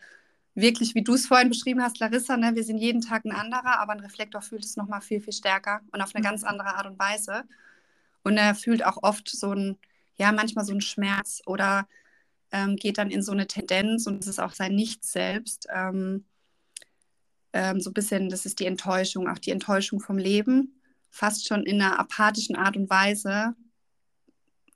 [0.55, 3.79] wirklich, wie du es vorhin beschrieben hast, Larissa, ne, wir sind jeden Tag ein anderer,
[3.79, 6.47] aber ein Reflektor fühlt es nochmal viel, viel stärker und auf eine ganz mhm.
[6.47, 7.43] andere Art und Weise.
[8.25, 9.77] Und er fühlt auch oft so ein,
[10.17, 11.87] ja, manchmal so ein Schmerz oder
[12.51, 15.67] ähm, geht dann in so eine Tendenz und es ist auch sein Nichts selbst.
[15.71, 16.25] Ähm,
[17.53, 21.63] ähm, so ein bisschen, das ist die Enttäuschung, auch die Enttäuschung vom Leben, fast schon
[21.63, 23.55] in einer apathischen Art und Weise,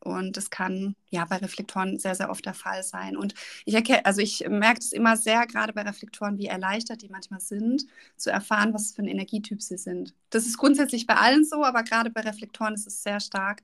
[0.01, 3.17] und das kann ja bei Reflektoren sehr, sehr oft der Fall sein.
[3.17, 3.33] Und
[3.65, 7.41] ich erkenne, also ich merke es immer sehr, gerade bei Reflektoren, wie erleichtert die manchmal
[7.41, 7.85] sind,
[8.15, 10.13] zu erfahren, was für ein Energietyp sie sind.
[10.29, 13.61] Das ist grundsätzlich bei allen so, aber gerade bei Reflektoren ist es sehr stark,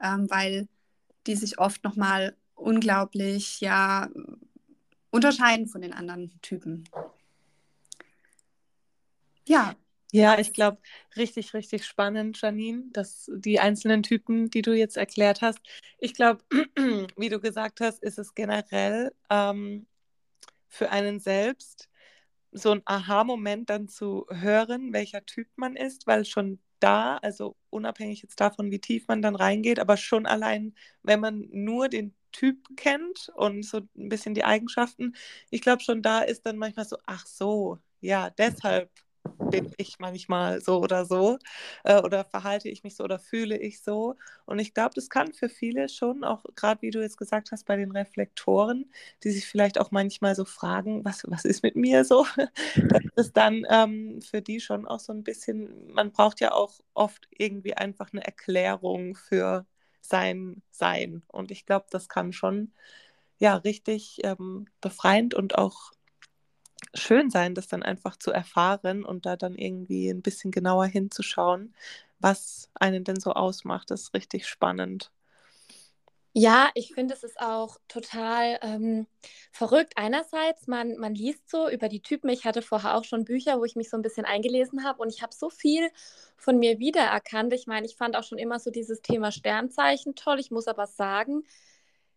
[0.00, 0.68] ähm, weil
[1.26, 4.08] die sich oft nochmal unglaublich ja,
[5.10, 6.88] unterscheiden von den anderen Typen.
[9.46, 9.74] Ja,
[10.16, 10.78] ja, ich glaube,
[11.16, 15.58] richtig, richtig spannend, Janine, dass die einzelnen Typen, die du jetzt erklärt hast.
[15.98, 16.44] Ich glaube,
[17.16, 19.86] wie du gesagt hast, ist es generell ähm,
[20.68, 21.88] für einen selbst
[22.52, 28.22] so ein Aha-Moment dann zu hören, welcher Typ man ist, weil schon da, also unabhängig
[28.22, 32.58] jetzt davon, wie tief man dann reingeht, aber schon allein, wenn man nur den Typ
[32.76, 35.14] kennt und so ein bisschen die Eigenschaften,
[35.50, 38.90] ich glaube schon da ist dann manchmal so, ach so, ja, deshalb
[39.50, 41.38] bin ich manchmal so oder so
[41.84, 44.16] äh, oder verhalte ich mich so oder fühle ich so.
[44.46, 47.64] Und ich glaube, das kann für viele schon, auch gerade wie du jetzt gesagt hast,
[47.66, 48.90] bei den Reflektoren,
[49.22, 52.26] die sich vielleicht auch manchmal so fragen, was, was ist mit mir so,
[53.16, 57.28] das dann ähm, für die schon auch so ein bisschen, man braucht ja auch oft
[57.30, 59.66] irgendwie einfach eine Erklärung für
[60.00, 61.22] sein Sein.
[61.28, 62.72] Und ich glaube, das kann schon
[63.38, 65.92] ja richtig ähm, befreiend und auch
[66.94, 71.74] schön sein, das dann einfach zu erfahren und da dann irgendwie ein bisschen genauer hinzuschauen,
[72.20, 73.90] was einen denn so ausmacht.
[73.90, 75.10] Das ist richtig spannend.
[76.36, 79.06] Ja, ich finde, es ist auch total ähm,
[79.52, 79.92] verrückt.
[79.96, 82.28] Einerseits, man, man liest so über die Typen.
[82.28, 85.10] Ich hatte vorher auch schon Bücher, wo ich mich so ein bisschen eingelesen habe und
[85.14, 85.90] ich habe so viel
[86.36, 87.52] von mir wiedererkannt.
[87.52, 90.40] Ich meine, ich fand auch schon immer so dieses Thema Sternzeichen toll.
[90.40, 91.44] Ich muss aber sagen,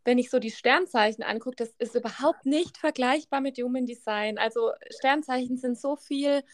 [0.07, 4.37] wenn ich so die Sternzeichen angucke, das ist überhaupt nicht vergleichbar mit Human Design.
[4.37, 6.45] Also Sternzeichen sind so viel,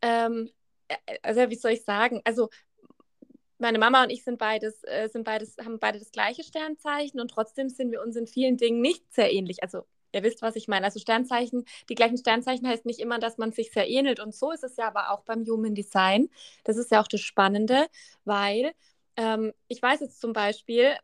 [0.00, 0.48] ähm,
[0.86, 2.50] äh, also wie soll ich sagen, also
[3.58, 7.32] meine Mama und ich sind beides, äh, sind beides, haben beide das gleiche Sternzeichen und
[7.32, 9.64] trotzdem sind wir uns in vielen Dingen nicht sehr ähnlich.
[9.64, 10.84] Also ihr wisst, was ich meine.
[10.84, 14.20] Also Sternzeichen, die gleichen Sternzeichen heißt nicht immer, dass man sich sehr ähnelt.
[14.20, 16.30] Und so ist es ja aber auch beim Human Design.
[16.62, 17.88] Das ist ja auch das Spannende,
[18.24, 18.70] weil
[19.16, 20.94] ähm, ich weiß jetzt zum Beispiel,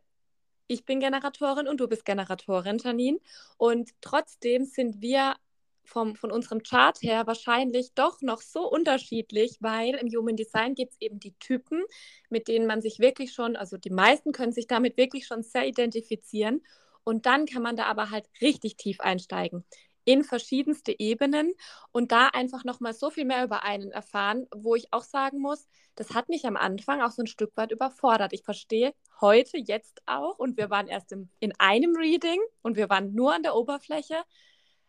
[0.71, 3.19] ich bin Generatorin und du bist Generatorin, Janine.
[3.57, 5.35] Und trotzdem sind wir
[5.83, 10.93] vom, von unserem Chart her wahrscheinlich doch noch so unterschiedlich, weil im Human Design gibt
[10.93, 11.83] es eben die Typen,
[12.29, 15.67] mit denen man sich wirklich schon, also die meisten können sich damit wirklich schon sehr
[15.67, 16.61] identifizieren.
[17.03, 19.65] Und dann kann man da aber halt richtig tief einsteigen
[20.11, 21.53] in verschiedenste Ebenen
[21.93, 25.69] und da einfach nochmal so viel mehr über einen erfahren, wo ich auch sagen muss,
[25.95, 28.33] das hat mich am Anfang auch so ein Stück weit überfordert.
[28.33, 32.89] Ich verstehe heute, jetzt auch, und wir waren erst im, in einem Reading und wir
[32.89, 34.21] waren nur an der Oberfläche,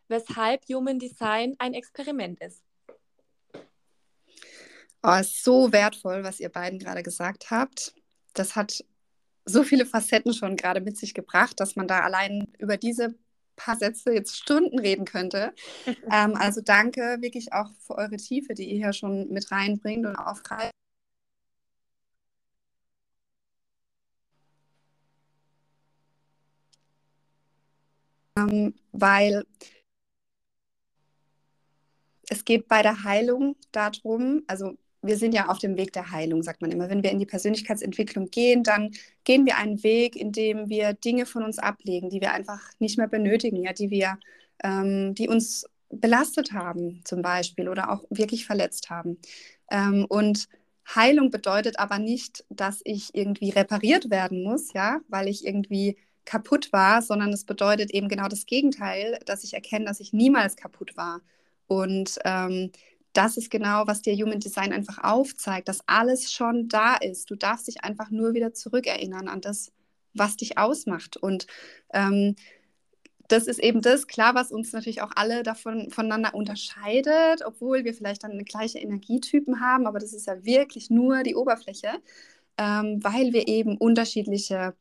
[0.09, 2.65] weshalb Human Design ein Experiment ist.
[5.05, 7.95] Oh, ist so wertvoll, was ihr beiden gerade gesagt habt.
[8.35, 8.85] Das hat
[9.45, 13.15] so viele Facetten schon gerade mit sich gebracht, dass man da allein über diese
[13.57, 15.53] paar Sätze jetzt Stunden reden könnte.
[16.13, 20.17] ähm, also danke wirklich auch für eure Tiefe, die ihr hier schon mit reinbringt und
[20.17, 20.73] aufgreift.
[28.37, 29.45] Ähm, weil
[32.29, 36.43] es geht bei der Heilung darum, also wir sind ja auf dem Weg der Heilung,
[36.43, 36.89] sagt man immer.
[36.89, 38.93] Wenn wir in die Persönlichkeitsentwicklung gehen, dann
[39.25, 42.99] gehen wir einen Weg, in dem wir Dinge von uns ablegen, die wir einfach nicht
[42.99, 44.19] mehr benötigen, ja, die wir,
[44.63, 49.19] ähm, die uns belastet haben, zum Beispiel, oder auch wirklich verletzt haben.
[49.71, 50.49] Ähm, und
[50.95, 56.73] Heilung bedeutet aber nicht, dass ich irgendwie repariert werden muss, ja, weil ich irgendwie kaputt
[56.73, 60.97] war, sondern es bedeutet eben genau das Gegenteil, dass ich erkenne, dass ich niemals kaputt
[60.97, 61.21] war.
[61.67, 62.71] Und ähm,
[63.13, 67.31] das ist genau, was dir Human Design einfach aufzeigt, dass alles schon da ist.
[67.31, 69.73] Du darfst dich einfach nur wieder zurückerinnern an das,
[70.15, 71.17] was dich ausmacht.
[71.17, 71.47] Und
[71.93, 72.37] ähm,
[73.29, 77.95] das ist eben das, klar, was uns natürlich auch alle davon voneinander unterscheidet, obwohl wir
[77.95, 81.89] vielleicht dann eine gleiche Energietypen haben, aber das ist ja wirklich nur die Oberfläche,
[82.59, 84.75] ähm, weil wir eben unterschiedliche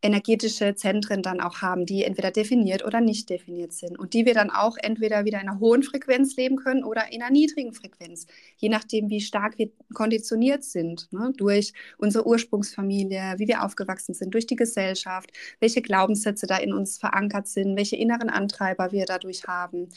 [0.00, 4.34] energetische Zentren dann auch haben, die entweder definiert oder nicht definiert sind und die wir
[4.34, 8.26] dann auch entweder wieder in einer hohen Frequenz leben können oder in einer niedrigen Frequenz,
[8.56, 11.32] je nachdem, wie stark wir konditioniert sind ne?
[11.36, 16.98] durch unsere Ursprungsfamilie, wie wir aufgewachsen sind, durch die Gesellschaft, welche Glaubenssätze da in uns
[16.98, 19.88] verankert sind, welche inneren Antreiber wir dadurch haben.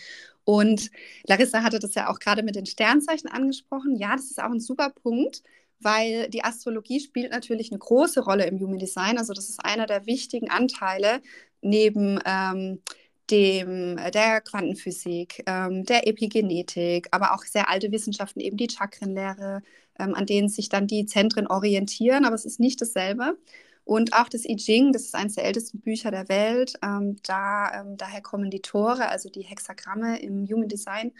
[0.44, 0.90] Und
[1.28, 3.96] Larissa hatte das ja auch gerade mit den Sternzeichen angesprochen.
[3.96, 5.44] Ja, das ist auch ein super Punkt
[5.84, 9.18] weil die Astrologie spielt natürlich eine große Rolle im Human Design.
[9.18, 11.22] Also das ist einer der wichtigen Anteile
[11.62, 12.82] neben ähm,
[13.30, 19.62] dem, äh, der Quantenphysik, ähm, der Epigenetik, aber auch sehr alte Wissenschaften, eben die Chakrenlehre,
[20.00, 23.38] ähm, an denen sich dann die Zentren orientieren, aber es ist nicht dasselbe.
[23.84, 26.74] Und auch das I Ching, das ist eines der ältesten Bücher der Welt.
[26.84, 31.14] Ähm, da, ähm, daher kommen die Tore, also die Hexagramme im Human Design,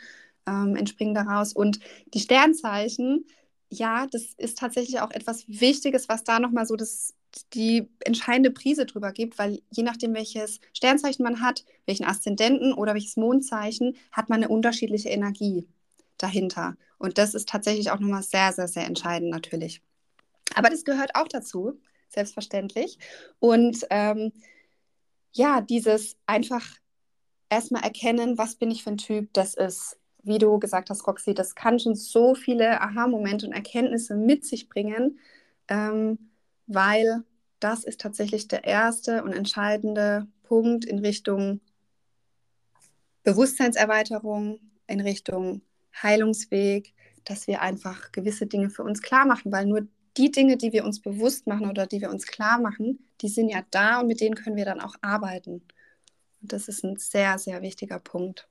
[0.48, 1.54] ähm, entspringen daraus.
[1.54, 1.80] Und
[2.14, 3.26] die Sternzeichen
[3.72, 7.16] ja, das ist tatsächlich auch etwas Wichtiges, was da nochmal so das,
[7.54, 12.94] die entscheidende Prise drüber gibt, weil je nachdem, welches Sternzeichen man hat, welchen Aszendenten oder
[12.94, 15.68] welches Mondzeichen, hat man eine unterschiedliche Energie
[16.18, 16.76] dahinter.
[16.98, 19.82] Und das ist tatsächlich auch nochmal sehr, sehr, sehr entscheidend natürlich.
[20.54, 21.80] Aber das gehört auch dazu,
[22.10, 23.00] selbstverständlich.
[23.40, 24.34] Und ähm,
[25.32, 26.68] ja, dieses einfach
[27.50, 31.34] erstmal erkennen, was bin ich für ein Typ, das ist wie du gesagt hast, Roxy,
[31.34, 35.20] das kann schon so viele Aha-Momente und Erkenntnisse mit sich bringen,
[35.68, 36.32] ähm,
[36.68, 37.24] weil
[37.60, 41.62] das ist tatsächlich der erste und entscheidende Punkt in Richtung
[43.24, 45.62] Bewusstseinserweiterung, in Richtung
[46.02, 46.94] Heilungsweg,
[47.24, 50.84] dass wir einfach gewisse Dinge für uns klar machen, weil nur die Dinge, die wir
[50.84, 54.22] uns bewusst machen oder die wir uns klar machen, die sind ja da und mit
[54.22, 55.62] denen können wir dann auch arbeiten.
[56.42, 58.48] Und das ist ein sehr, sehr wichtiger Punkt.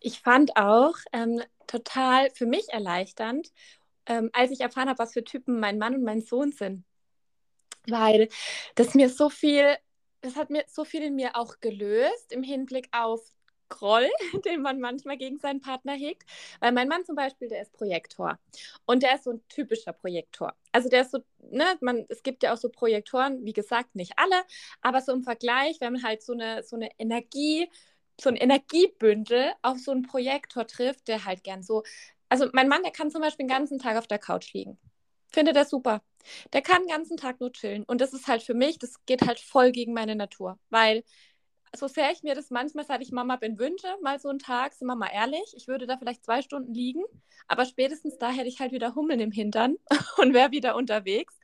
[0.00, 3.52] Ich fand auch ähm, total für mich erleichternd,
[4.06, 6.84] ähm, als ich erfahren habe, was für Typen mein Mann und mein Sohn sind.
[7.88, 8.28] Weil
[8.74, 9.76] das mir so viel,
[10.20, 13.20] das hat mir so viel in mir auch gelöst im Hinblick auf
[13.68, 14.08] Groll,
[14.44, 16.24] den man manchmal gegen seinen Partner hegt.
[16.60, 18.38] Weil mein Mann zum Beispiel, der ist Projektor.
[18.84, 20.54] Und der ist so ein typischer Projektor.
[20.72, 21.18] Also der ist so,
[21.50, 24.42] ne, man, es gibt ja auch so Projektoren, wie gesagt, nicht alle,
[24.82, 27.68] aber so im Vergleich, wenn man halt so eine, so eine Energie,
[28.20, 31.82] so ein Energiebündel auf so einen Projektor trifft, der halt gern so.
[32.28, 34.78] Also mein Mann, der kann zum Beispiel den ganzen Tag auf der Couch liegen.
[35.28, 36.02] Finde das super.
[36.52, 37.84] Der kann den ganzen Tag nur chillen.
[37.84, 40.58] Und das ist halt für mich, das geht halt voll gegen meine Natur.
[40.70, 41.04] Weil
[41.74, 44.72] so sehr ich mir das manchmal, seit ich Mama bin, wünsche, mal so einen Tag,
[44.72, 47.02] sind wir mal ehrlich, ich würde da vielleicht zwei Stunden liegen,
[47.48, 49.76] aber spätestens da hätte ich halt wieder Hummeln im Hintern
[50.18, 51.38] und wäre wieder unterwegs.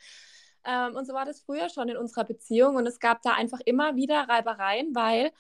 [0.65, 3.61] Ähm, und so war das früher schon in unserer Beziehung und es gab da einfach
[3.65, 5.33] immer wieder Reibereien, weil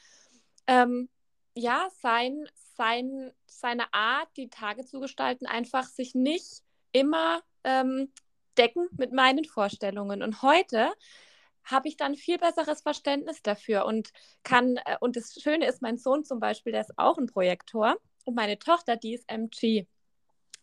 [0.66, 1.09] ähm,
[1.55, 2.46] ja, sein,
[2.76, 8.12] sein, seine Art, die Tage zu gestalten, einfach sich nicht immer ähm,
[8.57, 10.22] decken mit meinen Vorstellungen.
[10.22, 10.92] Und heute
[11.64, 14.11] habe ich dann viel besseres Verständnis dafür und
[14.42, 17.96] kann, äh, und das Schöne ist, mein Sohn zum Beispiel, der ist auch ein Projektor
[18.24, 19.86] und meine Tochter, die ist MG.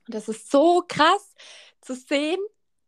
[0.08, 1.36] Und das ist so krass
[1.82, 2.40] zu sehen,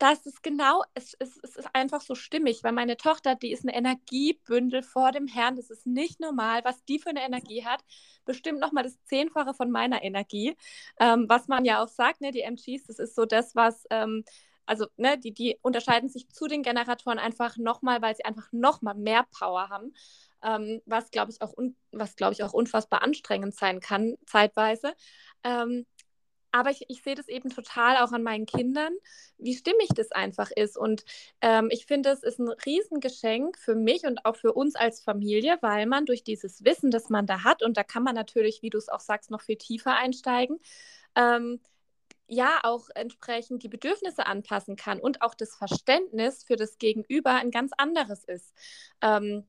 [0.02, 3.64] dass es genau, es, es, es ist einfach so stimmig, weil meine Tochter, die ist
[3.64, 7.84] ein Energiebündel vor dem Herrn, das ist nicht normal, was die für eine Energie hat,
[8.26, 10.58] bestimmt nochmal das Zehnfache von meiner Energie,
[11.00, 13.86] ähm, was man ja auch sagt, ne, die MGs, das ist so das, was...
[13.92, 14.24] Ähm,
[14.68, 18.96] also ne, die, die unterscheiden sich zu den Generatoren einfach nochmal, weil sie einfach nochmal
[18.96, 19.92] mehr Power haben,
[20.44, 21.54] ähm, was glaube ich auch
[21.92, 24.94] was glaube ich auch unfassbar anstrengend sein kann zeitweise.
[25.44, 25.86] Ähm,
[26.52, 28.94] aber ich, ich sehe das eben total auch an meinen Kindern,
[29.38, 30.78] wie stimmig das einfach ist.
[30.78, 31.06] Und
[31.42, 35.58] ähm, ich finde, es ist ein Riesengeschenk für mich und auch für uns als Familie,
[35.62, 38.70] weil man durch dieses Wissen, das man da hat, und da kann man natürlich, wie
[38.70, 40.60] du es auch sagst, noch viel tiefer einsteigen,
[41.16, 41.60] ähm,
[42.28, 47.52] ja auch entsprechend die Bedürfnisse anpassen kann und auch das Verständnis für das Gegenüber ein
[47.52, 48.54] ganz anderes ist.
[49.02, 49.46] Ähm,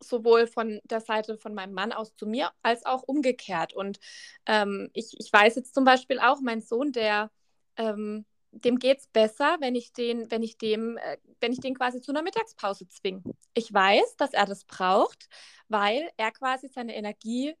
[0.00, 3.72] sowohl von der Seite von meinem Mann aus zu mir als auch umgekehrt.
[3.72, 3.98] Und
[4.46, 7.30] ähm, ich, ich weiß jetzt zum Beispiel auch, mein Sohn, der
[7.76, 8.24] ähm,
[8.54, 12.00] dem geht es besser, wenn ich den, wenn ich dem, äh, wenn ich den quasi
[12.00, 13.22] zu einer Mittagspause zwinge.
[13.54, 15.28] Ich weiß, dass er das braucht,
[15.68, 17.54] weil er quasi seine Energie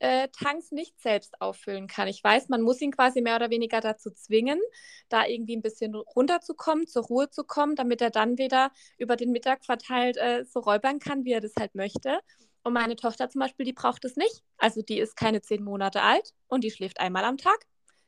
[0.00, 2.08] äh, Tanks nicht selbst auffüllen kann.
[2.08, 4.60] Ich weiß, man muss ihn quasi mehr oder weniger dazu zwingen,
[5.08, 9.30] da irgendwie ein bisschen runterzukommen, zur Ruhe zu kommen, damit er dann wieder über den
[9.30, 12.20] Mittag verteilt äh, so räubern kann, wie er das halt möchte.
[12.62, 14.42] Und meine Tochter zum Beispiel, die braucht es nicht.
[14.58, 17.58] Also die ist keine zehn Monate alt und die schläft einmal am Tag.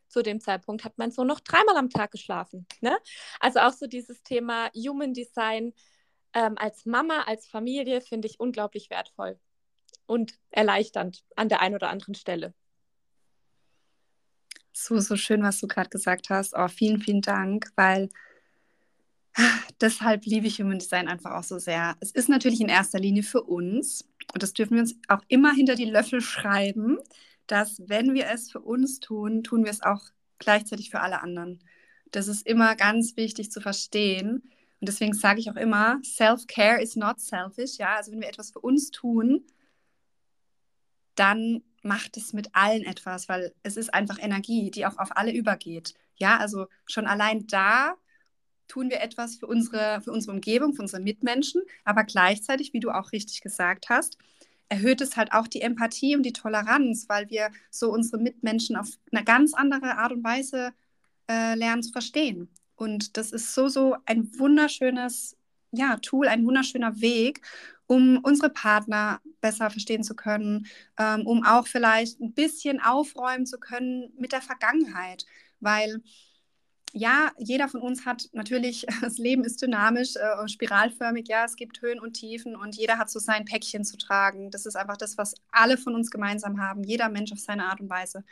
[0.08, 2.66] Zu dem Zeitpunkt hat mein Sohn noch dreimal am Tag geschlafen.
[2.80, 2.96] Ne?
[3.40, 5.72] Also auch so dieses Thema Human Design
[6.34, 9.38] ähm, als Mama, als Familie finde ich unglaublich wertvoll
[10.06, 12.54] und erleichternd an der einen oder anderen Stelle.
[14.72, 16.54] So, so schön, was du gerade gesagt hast.
[16.56, 18.08] Oh, vielen, vielen Dank, weil
[19.80, 21.96] deshalb liebe ich Human Design einfach auch so sehr.
[22.00, 25.52] Es ist natürlich in erster Linie für uns und das dürfen wir uns auch immer
[25.52, 26.98] hinter die Löffel schreiben,
[27.46, 30.02] dass wenn wir es für uns tun, tun wir es auch
[30.38, 31.62] gleichzeitig für alle anderen.
[32.10, 34.42] Das ist immer ganz wichtig zu verstehen.
[34.80, 37.78] Und deswegen sage ich auch immer, Self-Care is not selfish.
[37.78, 39.46] Ja, also wenn wir etwas für uns tun,
[41.14, 45.32] dann macht es mit allen etwas, weil es ist einfach Energie, die auch auf alle
[45.32, 45.94] übergeht.
[46.16, 47.94] Ja, also schon allein da
[48.68, 52.90] tun wir etwas für unsere, für unsere Umgebung, für unsere Mitmenschen, aber gleichzeitig, wie du
[52.90, 54.16] auch richtig gesagt hast,
[54.68, 58.88] erhöht es halt auch die Empathie und die Toleranz, weil wir so unsere Mitmenschen auf
[59.12, 60.72] eine ganz andere Art und Weise
[61.28, 62.48] äh, lernen zu verstehen.
[62.76, 65.36] Und das ist so, so ein wunderschönes
[65.72, 67.42] ja, Tool, ein wunderschöner Weg,
[67.86, 70.66] um unsere Partner besser verstehen zu können,
[70.98, 75.26] ähm, um auch vielleicht ein bisschen aufräumen zu können mit der Vergangenheit,
[75.60, 76.02] weil
[76.94, 81.80] ja, jeder von uns hat natürlich, das Leben ist dynamisch, äh, spiralförmig, ja, es gibt
[81.82, 84.50] Höhen und Tiefen und jeder hat so sein Päckchen zu tragen.
[84.50, 87.80] Das ist einfach das, was alle von uns gemeinsam haben, jeder Mensch auf seine Art
[87.80, 88.24] und Weise.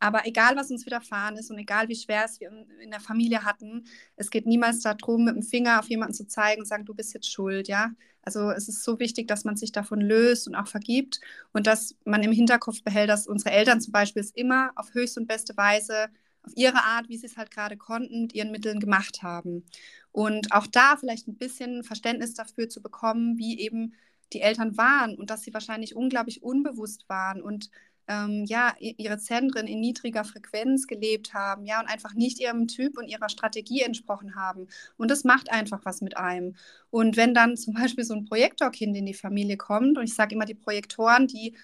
[0.00, 2.50] Aber egal, was uns widerfahren ist und egal, wie schwer es wir
[2.82, 3.84] in der Familie hatten,
[4.16, 7.12] es geht niemals darum, mit dem Finger auf jemanden zu zeigen und sagen, du bist
[7.14, 7.92] jetzt schuld, ja.
[8.22, 11.20] Also es ist so wichtig, dass man sich davon löst und auch vergibt
[11.52, 15.20] und dass man im Hinterkopf behält, dass unsere Eltern zum Beispiel es immer auf höchste
[15.20, 16.08] und beste Weise,
[16.42, 19.64] auf ihre Art, wie sie es halt gerade konnten, mit ihren Mitteln gemacht haben.
[20.12, 23.94] Und auch da vielleicht ein bisschen Verständnis dafür zu bekommen, wie eben
[24.32, 27.70] die Eltern waren und dass sie wahrscheinlich unglaublich unbewusst waren und
[28.10, 32.98] ähm, ja, ihre Zentren in niedriger Frequenz gelebt haben, ja, und einfach nicht ihrem Typ
[32.98, 34.66] und ihrer Strategie entsprochen haben.
[34.96, 36.56] Und das macht einfach was mit einem.
[36.90, 40.34] Und wenn dann zum Beispiel so ein Projektorkind in die Familie kommt, und ich sage
[40.34, 41.56] immer, die Projektoren, die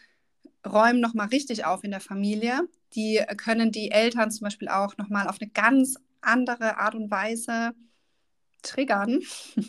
[0.65, 5.29] räumen nochmal richtig auf in der Familie, die können die Eltern zum Beispiel auch nochmal
[5.29, 7.73] auf eine ganz andere Art und Weise
[8.63, 9.21] triggern.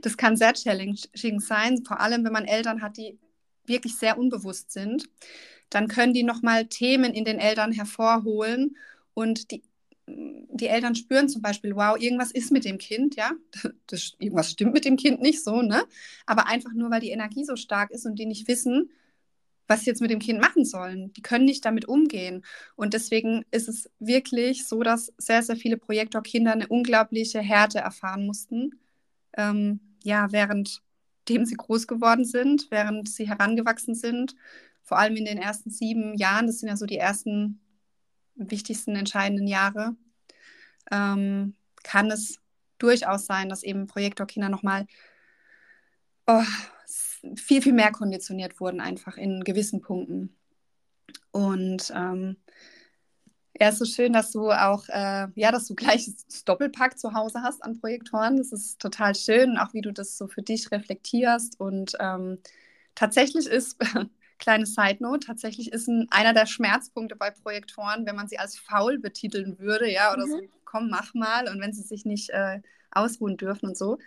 [0.00, 3.18] Das kann sehr challenging sein, vor allem wenn man Eltern hat, die
[3.68, 5.08] wirklich sehr unbewusst sind.
[5.70, 8.76] Dann können die nochmal Themen in den Eltern hervorholen
[9.14, 9.62] und die,
[10.06, 13.32] die Eltern spüren zum Beispiel, wow, irgendwas ist mit dem Kind, ja,
[13.86, 15.84] das, irgendwas stimmt mit dem Kind nicht so, ne?
[16.26, 18.90] Aber einfach nur, weil die Energie so stark ist und die nicht wissen,
[19.68, 21.12] was sie jetzt mit dem Kind machen sollen.
[21.14, 22.44] Die können nicht damit umgehen.
[22.76, 28.26] Und deswegen ist es wirklich so, dass sehr, sehr viele Projektorkinder eine unglaubliche Härte erfahren
[28.26, 28.78] mussten.
[29.36, 30.30] Ähm, ja,
[31.26, 34.34] währenddem sie groß geworden sind, während sie herangewachsen sind.
[34.82, 37.60] Vor allem in den ersten sieben Jahren, das sind ja so die ersten
[38.36, 39.96] wichtigsten, entscheidenden Jahre,
[40.90, 42.38] ähm, kann es
[42.78, 44.86] durchaus sein, dass eben Projektorkinder nochmal
[46.26, 46.42] oh,
[47.34, 50.36] viel, viel mehr konditioniert wurden, einfach in gewissen Punkten.
[51.32, 52.36] Und ähm,
[53.58, 56.98] ja, es ist so schön, dass du auch, äh, ja, dass du gleich das Doppelpack
[56.98, 58.36] zu Hause hast an Projektoren.
[58.36, 61.58] Das ist total schön, auch wie du das so für dich reflektierst.
[61.58, 62.38] Und ähm,
[62.94, 63.78] tatsächlich ist,
[64.38, 68.58] kleine Side Note, tatsächlich ist ein, einer der Schmerzpunkte bei Projektoren, wenn man sie als
[68.58, 70.30] faul betiteln würde, ja, oder mhm.
[70.30, 71.48] so, komm, mach mal.
[71.48, 72.60] Und wenn sie sich nicht äh,
[72.96, 73.98] ausruhen dürfen und so.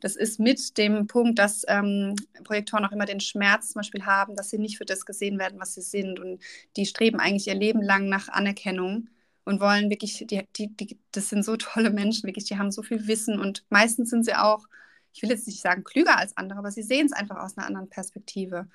[0.00, 4.36] Das ist mit dem Punkt, dass ähm, Projektoren auch immer den Schmerz zum Beispiel haben,
[4.36, 6.18] dass sie nicht für das gesehen werden, was sie sind.
[6.18, 6.42] Und
[6.76, 9.08] die streben eigentlich ihr Leben lang nach Anerkennung
[9.44, 12.82] und wollen wirklich, die, die, die, das sind so tolle Menschen, wirklich, die haben so
[12.82, 14.66] viel Wissen und meistens sind sie auch,
[15.12, 17.66] ich will jetzt nicht sagen klüger als andere, aber sie sehen es einfach aus einer
[17.66, 18.68] anderen Perspektive.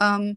[0.00, 0.36] Ähm,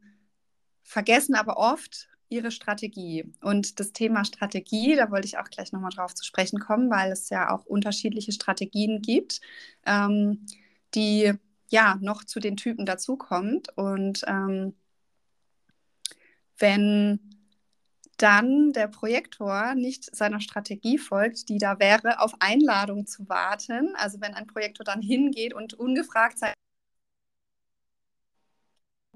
[0.83, 3.31] vergessen aber oft, ihre Strategie.
[3.41, 7.11] Und das Thema Strategie, da wollte ich auch gleich nochmal drauf zu sprechen kommen, weil
[7.11, 9.41] es ja auch unterschiedliche Strategien gibt,
[9.85, 10.45] ähm,
[10.95, 11.33] die
[11.69, 13.69] ja noch zu den Typen dazukommt.
[13.77, 14.75] Und ähm,
[16.57, 17.19] wenn
[18.17, 24.19] dann der Projektor nicht seiner Strategie folgt, die da wäre, auf Einladung zu warten, also
[24.21, 26.53] wenn ein Projektor dann hingeht und ungefragt sein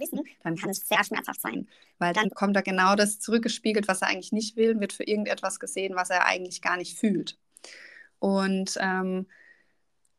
[0.01, 1.67] wissen, dann kann es sehr schmerzhaft sein,
[1.99, 5.59] weil dann kommt er genau das zurückgespiegelt, was er eigentlich nicht will, wird für irgendetwas
[5.59, 7.37] gesehen, was er eigentlich gar nicht fühlt.
[8.19, 9.27] Und ähm,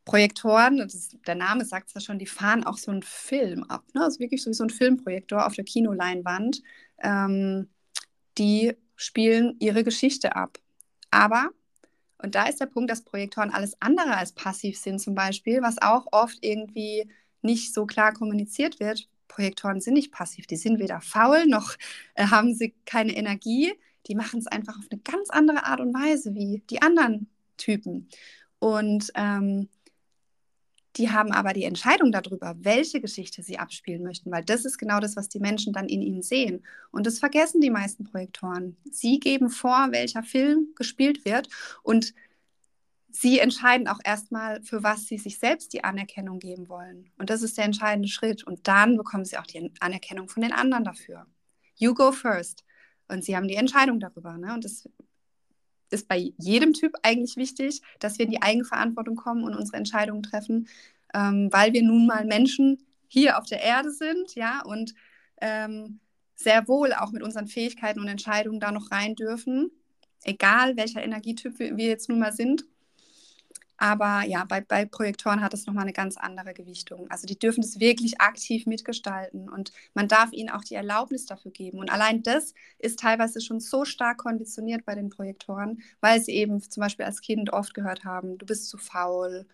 [0.04, 3.84] Projektoren, ist, der Name sagt es ja schon, die fahren auch so einen Film ab.
[3.94, 4.02] Ne?
[4.02, 6.62] Also wirklich so wie so ein Filmprojektor auf der Kinoleinwand.
[6.98, 7.68] Ähm,
[8.38, 10.58] die spielen ihre Geschichte ab.
[11.10, 11.50] Aber,
[12.18, 15.80] und da ist der Punkt, dass Projektoren alles andere als passiv sind, zum Beispiel, was
[15.80, 17.08] auch oft irgendwie
[17.42, 21.76] nicht so klar kommuniziert wird, Projektoren sind nicht passiv, die sind weder faul noch
[22.14, 23.72] äh, haben sie keine Energie.
[24.06, 28.08] Die machen es einfach auf eine ganz andere Art und Weise wie die anderen Typen.
[28.58, 29.68] Und ähm,
[30.96, 35.00] die haben aber die Entscheidung darüber, welche Geschichte sie abspielen möchten, weil das ist genau
[35.00, 36.62] das, was die Menschen dann in ihnen sehen.
[36.90, 38.76] Und das vergessen die meisten Projektoren.
[38.90, 41.48] Sie geben vor, welcher Film gespielt wird
[41.82, 42.12] und
[43.12, 47.10] sie entscheiden auch erstmal, für was sie sich selbst die Anerkennung geben wollen.
[47.18, 48.44] Und das ist der entscheidende Schritt.
[48.44, 51.26] Und dann bekommen sie auch die Anerkennung von den anderen dafür.
[51.76, 52.64] You go first.
[53.08, 54.36] Und sie haben die Entscheidung darüber.
[54.38, 54.54] Ne?
[54.54, 54.88] Und das
[55.90, 60.22] ist bei jedem Typ eigentlich wichtig, dass wir in die Eigenverantwortung kommen und unsere Entscheidungen
[60.22, 60.68] treffen,
[61.14, 64.94] ähm, weil wir nun mal Menschen hier auf der Erde sind, ja, und
[65.42, 66.00] ähm,
[66.34, 69.70] sehr wohl auch mit unseren Fähigkeiten und Entscheidungen da noch rein dürfen,
[70.22, 72.64] egal welcher Energietyp wir, wir jetzt nun mal sind.
[73.82, 77.10] Aber ja, bei, bei Projektoren hat es nochmal eine ganz andere Gewichtung.
[77.10, 81.50] Also die dürfen das wirklich aktiv mitgestalten und man darf ihnen auch die Erlaubnis dafür
[81.50, 81.80] geben.
[81.80, 86.60] Und allein das ist teilweise schon so stark konditioniert bei den Projektoren, weil sie eben
[86.60, 89.46] zum Beispiel als Kind oft gehört haben, du bist zu faul,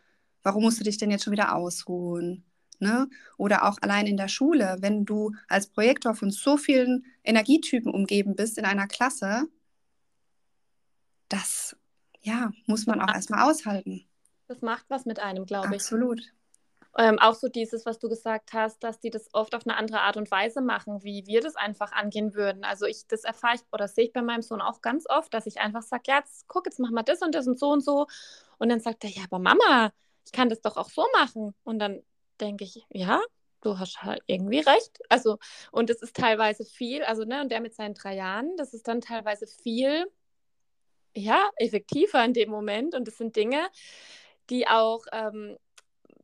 [0.42, 2.44] warum musst du dich denn jetzt schon wieder ausruhen?
[2.80, 3.08] Ne?
[3.38, 8.36] Oder auch allein in der Schule, wenn du als Projektor von so vielen Energietypen umgeben
[8.36, 9.48] bist in einer Klasse,
[11.30, 11.74] das
[12.20, 14.04] ja, muss man auch erstmal aushalten.
[14.48, 15.82] Das macht was mit einem, glaube ich.
[15.82, 16.22] Absolut.
[16.96, 20.00] Ähm, auch so dieses, was du gesagt hast, dass die das oft auf eine andere
[20.00, 22.64] Art und Weise machen, wie wir das einfach angehen würden.
[22.64, 25.46] Also ich, das erfahre ich oder sehe ich bei meinem Sohn auch ganz oft, dass
[25.46, 27.84] ich einfach sage, ja, jetzt guck, jetzt mach mal das und das und so und
[27.84, 28.06] so.
[28.58, 29.92] Und dann sagt er, ja, aber Mama,
[30.24, 31.54] ich kann das doch auch so machen.
[31.62, 32.02] Und dann
[32.40, 33.20] denke ich, ja,
[33.60, 34.98] du hast halt irgendwie recht.
[35.08, 35.38] Also,
[35.70, 38.88] und es ist teilweise viel, also, ne, und der mit seinen drei Jahren, das ist
[38.88, 40.10] dann teilweise viel,
[41.14, 42.94] ja, effektiver in dem Moment.
[42.94, 43.68] Und das sind Dinge,
[44.50, 45.56] die auch, ähm,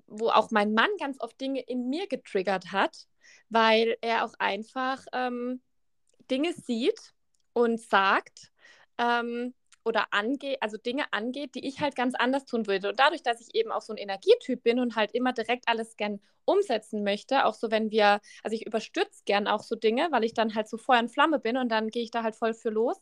[0.06, 3.06] wo auch mein Mann ganz oft Dinge in mir getriggert hat,
[3.48, 5.62] weil er auch einfach ähm,
[6.30, 7.14] Dinge sieht
[7.52, 8.50] und sagt
[8.98, 9.54] ähm,
[9.84, 12.88] oder angeht, also Dinge angeht, die ich halt ganz anders tun würde.
[12.90, 15.96] Und dadurch, dass ich eben auch so ein Energietyp bin und halt immer direkt alles
[15.96, 20.24] gern umsetzen möchte, auch so wenn wir, also ich überstütze gern auch so Dinge, weil
[20.24, 22.54] ich dann halt so Feuer und Flamme bin und dann gehe ich da halt voll
[22.54, 23.00] für los.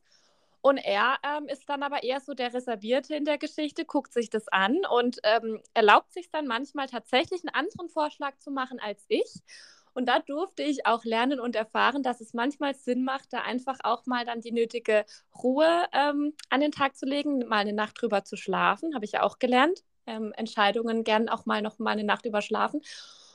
[0.63, 4.31] Und er ähm, ist dann aber eher so der Reservierte in der Geschichte, guckt sich
[4.31, 9.05] das an und ähm, erlaubt sich dann manchmal tatsächlich einen anderen Vorschlag zu machen als
[9.09, 9.43] ich.
[9.93, 13.79] Und da durfte ich auch lernen und erfahren, dass es manchmal Sinn macht, da einfach
[13.83, 15.05] auch mal dann die nötige
[15.43, 19.13] Ruhe ähm, an den Tag zu legen, mal eine Nacht drüber zu schlafen, habe ich
[19.13, 19.83] ja auch gelernt.
[20.07, 22.81] Ähm, Entscheidungen gern auch mal noch mal eine Nacht überschlafen.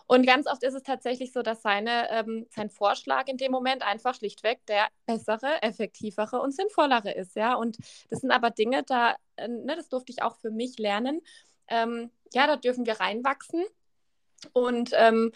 [0.07, 3.83] Und ganz oft ist es tatsächlich so, dass seine, ähm, sein Vorschlag in dem Moment
[3.83, 7.35] einfach schlichtweg der bessere, effektivere und sinnvollere ist.
[7.35, 7.55] Ja?
[7.55, 7.77] Und
[8.09, 11.21] das sind aber Dinge, da, äh, ne, das durfte ich auch für mich lernen.
[11.67, 13.65] Ähm, ja, da dürfen wir reinwachsen.
[14.53, 15.33] Und ähm,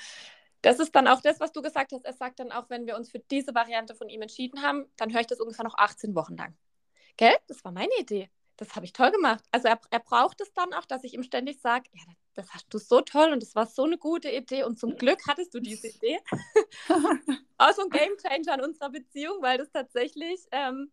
[0.62, 2.06] das ist dann auch das, was du gesagt hast.
[2.06, 5.12] Er sagt dann auch, wenn wir uns für diese Variante von ihm entschieden haben, dann
[5.12, 6.56] höre ich das ungefähr noch 18 Wochen lang.
[7.18, 7.36] Gell?
[7.48, 8.30] Das war meine Idee.
[8.62, 9.44] Das habe ich toll gemacht.
[9.50, 12.72] Also er, er braucht es dann auch, dass ich ihm ständig sage, ja, das hast
[12.72, 15.60] du so toll und das war so eine gute Idee und zum Glück hattest du
[15.60, 16.20] diese Idee.
[17.58, 20.92] auch so ein Game Changer in unserer Beziehung, weil das tatsächlich, ähm,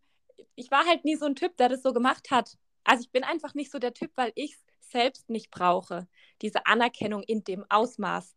[0.55, 2.57] ich war halt nie so ein Typ, der das so gemacht hat.
[2.85, 6.09] Also ich bin einfach nicht so der Typ, weil ich es selbst nicht brauche,
[6.41, 8.35] diese Anerkennung in dem Ausmaß.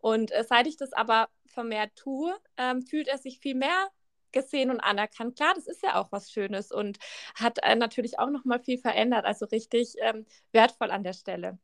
[0.00, 3.92] Und äh, seit ich das aber vermehrt tue, ähm, fühlt er sich viel mehr
[4.32, 5.36] gesehen und anerkannt.
[5.36, 6.98] Klar, das ist ja auch was Schönes und
[7.34, 11.58] hat äh, natürlich auch noch mal viel verändert, also richtig ähm, wertvoll an der Stelle.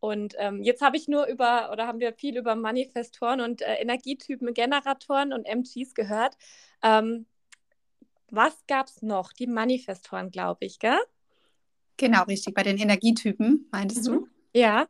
[0.00, 3.74] Und ähm, jetzt habe ich nur über, oder haben wir viel über Manifestoren und äh,
[3.76, 6.36] Energietypen, Generatoren und MGs gehört.
[6.82, 7.26] Ähm,
[8.30, 9.32] was gab es noch?
[9.32, 10.98] Die Manifestoren, glaube ich, gell?
[11.96, 12.54] Genau, richtig.
[12.54, 14.12] Bei den Energietypen, meintest mhm.
[14.12, 14.28] du?
[14.52, 14.86] Ja.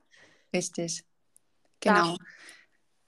[0.53, 1.05] Richtig.
[1.81, 2.17] Genau.
[2.17, 2.25] Da.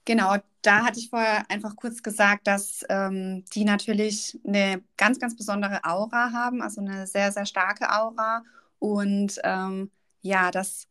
[0.05, 5.35] Genau, da hatte ich vorher einfach kurz gesagt, dass ähm, die natürlich eine ganz, ganz
[5.35, 8.43] besondere Aura haben, also eine sehr, sehr starke Aura.
[8.79, 9.91] Und ähm,
[10.21, 10.87] ja, dass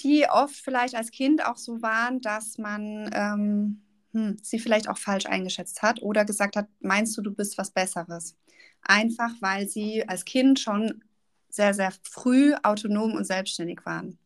[0.00, 3.82] die oft vielleicht als Kind auch so waren, dass man ähm,
[4.12, 7.70] hm, sie vielleicht auch falsch eingeschätzt hat oder gesagt hat, meinst du, du bist was
[7.70, 8.36] Besseres?
[8.82, 11.04] Einfach weil sie als Kind schon
[11.48, 14.18] sehr, sehr früh autonom und selbstständig waren.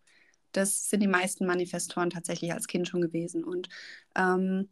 [0.57, 3.45] Das sind die meisten Manifestoren tatsächlich als Kind schon gewesen.
[3.45, 3.69] Und
[4.17, 4.69] ähm,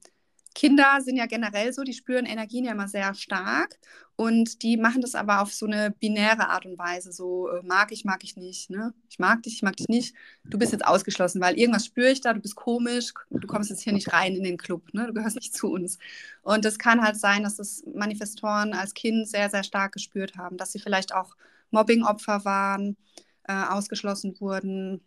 [0.54, 3.78] Kinder sind ja generell so, die spüren Energien ja immer sehr stark
[4.16, 7.12] und die machen das aber auf so eine binäre Art und Weise.
[7.12, 8.70] So äh, mag ich, mag ich nicht.
[8.70, 8.92] Ne?
[9.08, 10.14] Ich mag dich, ich mag dich nicht.
[10.44, 13.82] Du bist jetzt ausgeschlossen, weil irgendwas spüre ich da, du bist komisch, du kommst jetzt
[13.82, 15.06] hier nicht rein in den Club, ne?
[15.06, 15.98] du gehörst nicht zu uns.
[16.42, 20.56] Und das kann halt sein, dass das Manifestoren als Kind sehr, sehr stark gespürt haben,
[20.56, 21.34] dass sie vielleicht auch
[21.70, 22.96] Mobbingopfer waren,
[23.44, 25.00] äh, ausgeschlossen wurden,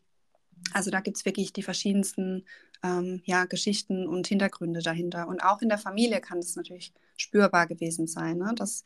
[0.73, 2.45] also da gibt es wirklich die verschiedensten
[2.83, 5.27] ähm, ja, Geschichten und Hintergründe dahinter.
[5.27, 8.53] Und auch in der Familie kann das natürlich spürbar gewesen sein, ne?
[8.55, 8.83] dass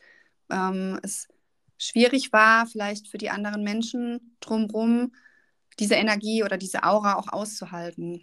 [0.50, 1.28] ähm, es
[1.78, 5.12] schwierig war, vielleicht für die anderen Menschen drumherum
[5.78, 8.22] diese Energie oder diese Aura auch auszuhalten.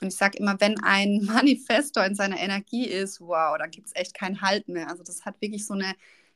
[0.00, 3.96] Und ich sage immer, wenn ein Manifestor in seiner Energie ist, wow, da gibt es
[3.96, 4.88] echt keinen Halt mehr.
[4.90, 5.94] Also das hat wirklich so eine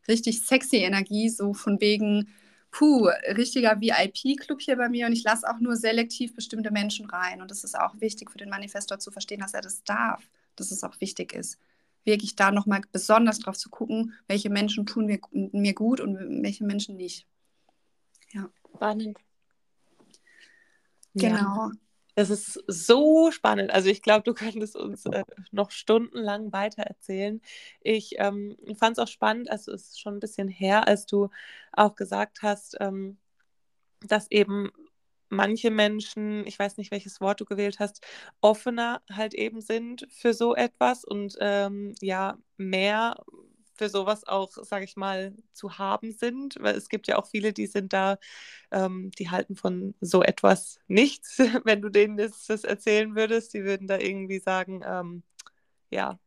[0.08, 2.28] richtig sexy Energie, so von wegen,
[2.70, 7.42] puh, richtiger VIP-Club hier bei mir und ich lasse auch nur selektiv bestimmte Menschen rein.
[7.42, 10.70] Und es ist auch wichtig für den Manifestor zu verstehen, dass er das darf, dass
[10.70, 11.58] es auch wichtig ist.
[12.04, 16.64] Wirklich da nochmal besonders drauf zu gucken, welche Menschen tun mir, mir gut und welche
[16.64, 17.26] Menschen nicht.
[18.32, 18.48] Ja.
[18.74, 19.18] Spannend.
[21.14, 21.68] Genau.
[21.68, 21.70] Ja.
[22.14, 23.70] Das ist so spannend.
[23.70, 27.40] Also ich glaube, du könntest uns äh, noch stundenlang weiter erzählen.
[27.80, 31.28] Ich ähm, fand es auch spannend, also es ist schon ein bisschen her, als du
[31.72, 33.18] auch gesagt hast, ähm,
[34.06, 34.70] dass eben
[35.28, 38.04] manche Menschen, ich weiß nicht, welches Wort du gewählt hast,
[38.40, 43.16] offener halt eben sind für so etwas und ähm, ja, mehr
[43.80, 47.54] für sowas auch, sage ich mal, zu haben sind, weil es gibt ja auch viele,
[47.54, 48.18] die sind da,
[48.70, 53.64] ähm, die halten von so etwas nichts, wenn du denen das, das erzählen würdest, die
[53.64, 55.22] würden da irgendwie sagen, ähm,
[55.88, 56.18] ja,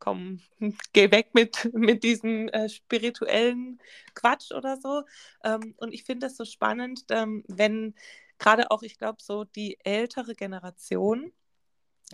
[0.00, 0.40] komm,
[0.92, 3.78] geh weg mit, mit diesem äh, spirituellen
[4.16, 5.04] Quatsch oder so.
[5.44, 7.94] Ähm, und ich finde das so spannend, ähm, wenn
[8.40, 11.32] gerade auch, ich glaube, so die ältere Generation,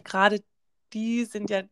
[0.04, 0.44] gerade
[0.92, 1.62] die sind ja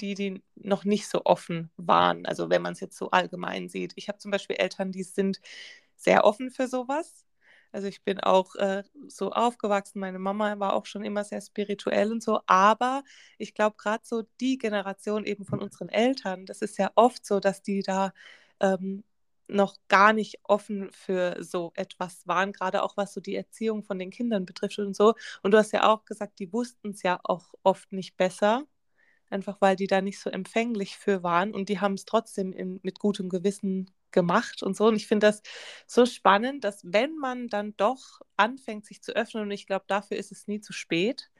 [0.00, 2.26] die, die noch nicht so offen waren.
[2.26, 3.92] Also wenn man es jetzt so allgemein sieht.
[3.96, 5.40] Ich habe zum Beispiel Eltern, die sind
[5.96, 7.26] sehr offen für sowas.
[7.72, 12.10] Also ich bin auch äh, so aufgewachsen, meine Mama war auch schon immer sehr spirituell
[12.12, 13.04] und so, aber
[13.38, 17.38] ich glaube gerade so die Generation eben von unseren Eltern, das ist ja oft so,
[17.38, 18.12] dass die da
[18.60, 19.04] ähm,
[19.46, 23.98] noch gar nicht offen für so etwas waren, gerade auch was so die Erziehung von
[23.98, 25.14] den Kindern betrifft und so.
[25.42, 28.64] Und du hast ja auch gesagt, die wussten es ja auch oft nicht besser
[29.30, 32.80] einfach weil die da nicht so empfänglich für waren und die haben es trotzdem in,
[32.82, 34.86] mit gutem Gewissen gemacht und so.
[34.86, 35.42] Und ich finde das
[35.86, 40.16] so spannend, dass wenn man dann doch anfängt, sich zu öffnen, und ich glaube, dafür
[40.16, 41.30] ist es nie zu spät.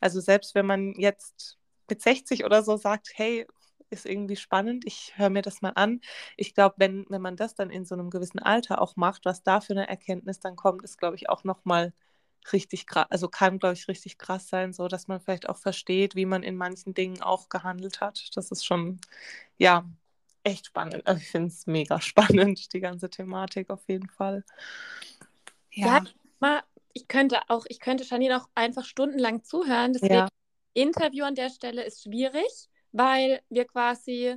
[0.00, 1.58] Also selbst wenn man jetzt
[1.90, 3.46] mit 60 oder so sagt, hey,
[3.90, 6.00] ist irgendwie spannend, ich höre mir das mal an.
[6.36, 9.42] Ich glaube, wenn, wenn man das dann in so einem gewissen Alter auch macht, was
[9.42, 11.92] da für eine Erkenntnis dann kommt, ist, glaube ich, auch nochmal
[12.52, 16.14] richtig krass, also kann, glaube ich, richtig krass sein, so dass man vielleicht auch versteht,
[16.14, 18.30] wie man in manchen Dingen auch gehandelt hat.
[18.34, 19.00] Das ist schon,
[19.56, 19.84] ja,
[20.42, 21.06] echt spannend.
[21.06, 24.44] Also ich finde es mega spannend, die ganze Thematik auf jeden Fall.
[25.72, 26.02] Ja,
[26.40, 26.62] ja
[26.94, 29.92] ich könnte auch, ich könnte Janine auch einfach stundenlang zuhören.
[29.92, 30.28] Deswegen ja.
[30.72, 34.36] Interview an der Stelle ist schwierig, weil wir quasi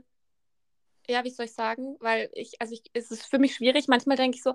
[1.10, 1.98] ja, wie soll ich sagen?
[2.00, 3.88] Weil ich, also ich, es ist für mich schwierig.
[3.88, 4.54] Manchmal denke ich so,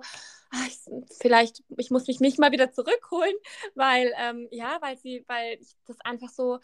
[0.51, 0.79] ach, ich,
[1.19, 3.35] vielleicht, ich muss mich nicht mal wieder zurückholen,
[3.75, 6.59] weil, ähm, ja, weil sie, weil ich das einfach so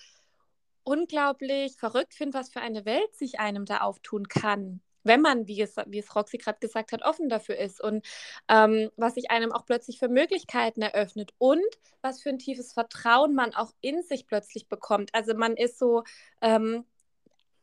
[0.84, 5.62] unglaublich verrückt finde, was für eine Welt sich einem da auftun kann wenn man, wie
[5.62, 8.06] es, wie es Roxy gerade gesagt hat, offen dafür ist und
[8.48, 11.66] ähm, was sich einem auch plötzlich für Möglichkeiten eröffnet und
[12.02, 15.14] was für ein tiefes Vertrauen man auch in sich plötzlich bekommt.
[15.14, 16.04] Also man ist so,
[16.42, 16.86] ähm,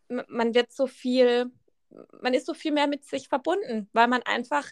[0.08, 1.50] man wird so viel,
[2.20, 4.70] man ist so viel mehr mit sich verbunden, weil man einfach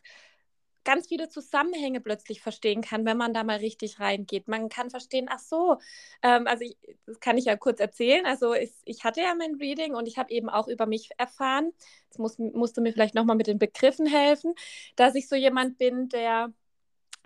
[0.84, 4.48] ganz viele Zusammenhänge plötzlich verstehen kann, wenn man da mal richtig reingeht.
[4.48, 5.78] Man kann verstehen, ach so,
[6.22, 8.26] ähm, also ich, das kann ich ja kurz erzählen.
[8.26, 11.72] Also ich, ich hatte ja mein Reading und ich habe eben auch über mich erfahren,
[12.04, 14.54] jetzt muss, musst du mir vielleicht nochmal mit den Begriffen helfen,
[14.96, 16.52] dass ich so jemand bin, der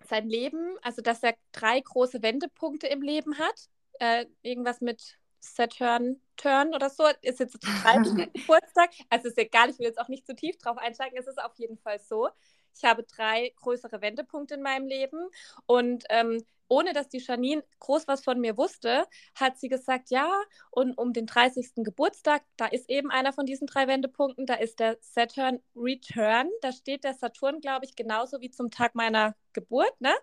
[0.09, 3.69] sein Leben, also dass er drei große Wendepunkte im Leben hat.
[4.01, 8.91] Äh, irgendwas mit Saturn Turn oder so, ist jetzt total Geburtstag.
[9.11, 11.55] Also ist egal, ich will jetzt auch nicht zu tief drauf einsteigen, es ist auf
[11.57, 12.29] jeden Fall so.
[12.77, 15.29] Ich habe drei größere Wendepunkte in meinem Leben
[15.67, 20.31] und ähm, ohne dass die Janine groß was von mir wusste, hat sie gesagt, ja,
[20.71, 21.71] und um den 30.
[21.77, 26.73] Geburtstag, da ist eben einer von diesen drei Wendepunkten, da ist der Saturn Return, da
[26.73, 30.15] steht der Saturn, glaube ich, genauso wie zum Tag meiner Geburt, ne?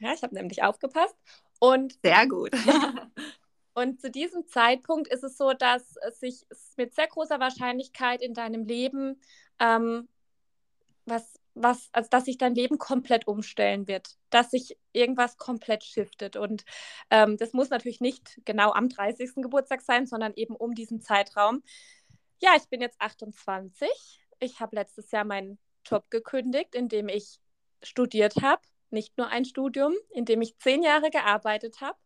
[0.00, 1.14] Ja, ich habe nämlich aufgepasst.
[1.60, 2.50] Und sehr gut.
[3.72, 6.46] Und zu diesem Zeitpunkt ist es so, dass es sich
[6.76, 9.20] mit sehr großer Wahrscheinlichkeit in deinem Leben
[9.58, 10.08] ähm,
[11.06, 16.36] was was, also dass sich dein Leben komplett umstellen wird, dass sich irgendwas komplett shiftet.
[16.36, 16.64] Und
[17.10, 19.36] ähm, das muss natürlich nicht genau am 30.
[19.36, 21.62] Geburtstag sein, sondern eben um diesen Zeitraum.
[22.40, 23.88] Ja, ich bin jetzt 28.
[24.38, 27.38] Ich habe letztes Jahr meinen Job gekündigt, in dem ich
[27.82, 28.62] studiert habe.
[28.90, 31.98] Nicht nur ein Studium, in dem ich zehn Jahre gearbeitet habe.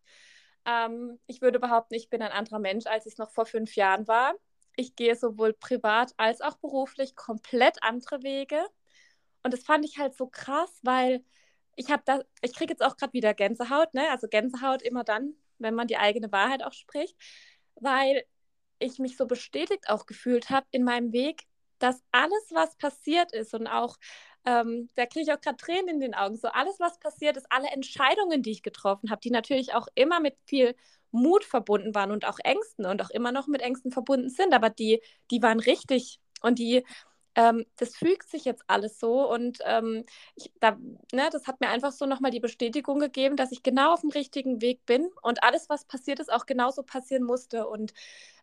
[0.66, 3.76] Ähm, ich würde behaupten, ich bin ein anderer Mensch, als ich es noch vor fünf
[3.76, 4.34] Jahren war.
[4.76, 8.64] Ich gehe sowohl privat als auch beruflich komplett andere Wege.
[9.42, 11.24] Und das fand ich halt so krass, weil
[11.76, 14.08] ich habe da, ich kriege jetzt auch gerade wieder Gänsehaut, ne?
[14.10, 17.16] Also Gänsehaut immer dann, wenn man die eigene Wahrheit auch spricht,
[17.76, 18.24] weil
[18.78, 21.44] ich mich so bestätigt auch gefühlt habe in meinem Weg,
[21.78, 23.96] dass alles, was passiert ist und auch,
[24.44, 27.46] ähm, da kriege ich auch gerade Tränen in den Augen, so alles, was passiert ist,
[27.50, 30.74] alle Entscheidungen, die ich getroffen habe, die natürlich auch immer mit viel
[31.10, 34.70] Mut verbunden waren und auch Ängsten und auch immer noch mit Ängsten verbunden sind, aber
[34.70, 36.84] die, die waren richtig und die
[37.36, 40.04] ähm, das fügt sich jetzt alles so und ähm,
[40.36, 40.76] ich, da,
[41.12, 44.10] ne, das hat mir einfach so nochmal die Bestätigung gegeben, dass ich genau auf dem
[44.10, 47.66] richtigen Weg bin und alles, was passiert ist, auch genauso passieren musste.
[47.66, 47.92] Und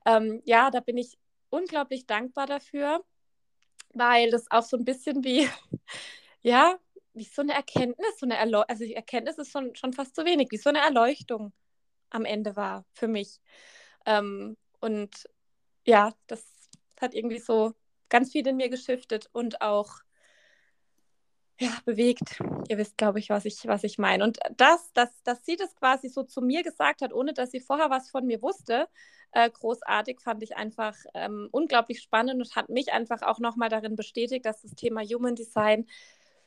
[0.05, 1.17] ähm, ja, da bin ich
[1.49, 3.03] unglaublich dankbar dafür,
[3.93, 5.49] weil das auch so ein bisschen wie,
[6.41, 6.77] ja,
[7.13, 10.25] wie so eine Erkenntnis, so eine Erleu also die Erkenntnis ist schon, schon fast zu
[10.25, 11.53] wenig, wie so eine Erleuchtung
[12.09, 13.39] am Ende war für mich.
[14.05, 15.29] Ähm, und
[15.85, 16.45] ja, das
[16.99, 17.73] hat irgendwie so
[18.09, 20.01] ganz viel in mir geschiftet und auch
[21.61, 22.41] ja, bewegt.
[22.69, 24.23] Ihr wisst, glaube ich, was ich, was ich meine.
[24.23, 27.59] Und das, dass, dass sie das quasi so zu mir gesagt hat, ohne dass sie
[27.59, 28.87] vorher was von mir wusste,
[29.31, 33.95] äh, großartig, fand ich einfach ähm, unglaublich spannend und hat mich einfach auch nochmal darin
[33.95, 35.87] bestätigt, dass das Thema Human Design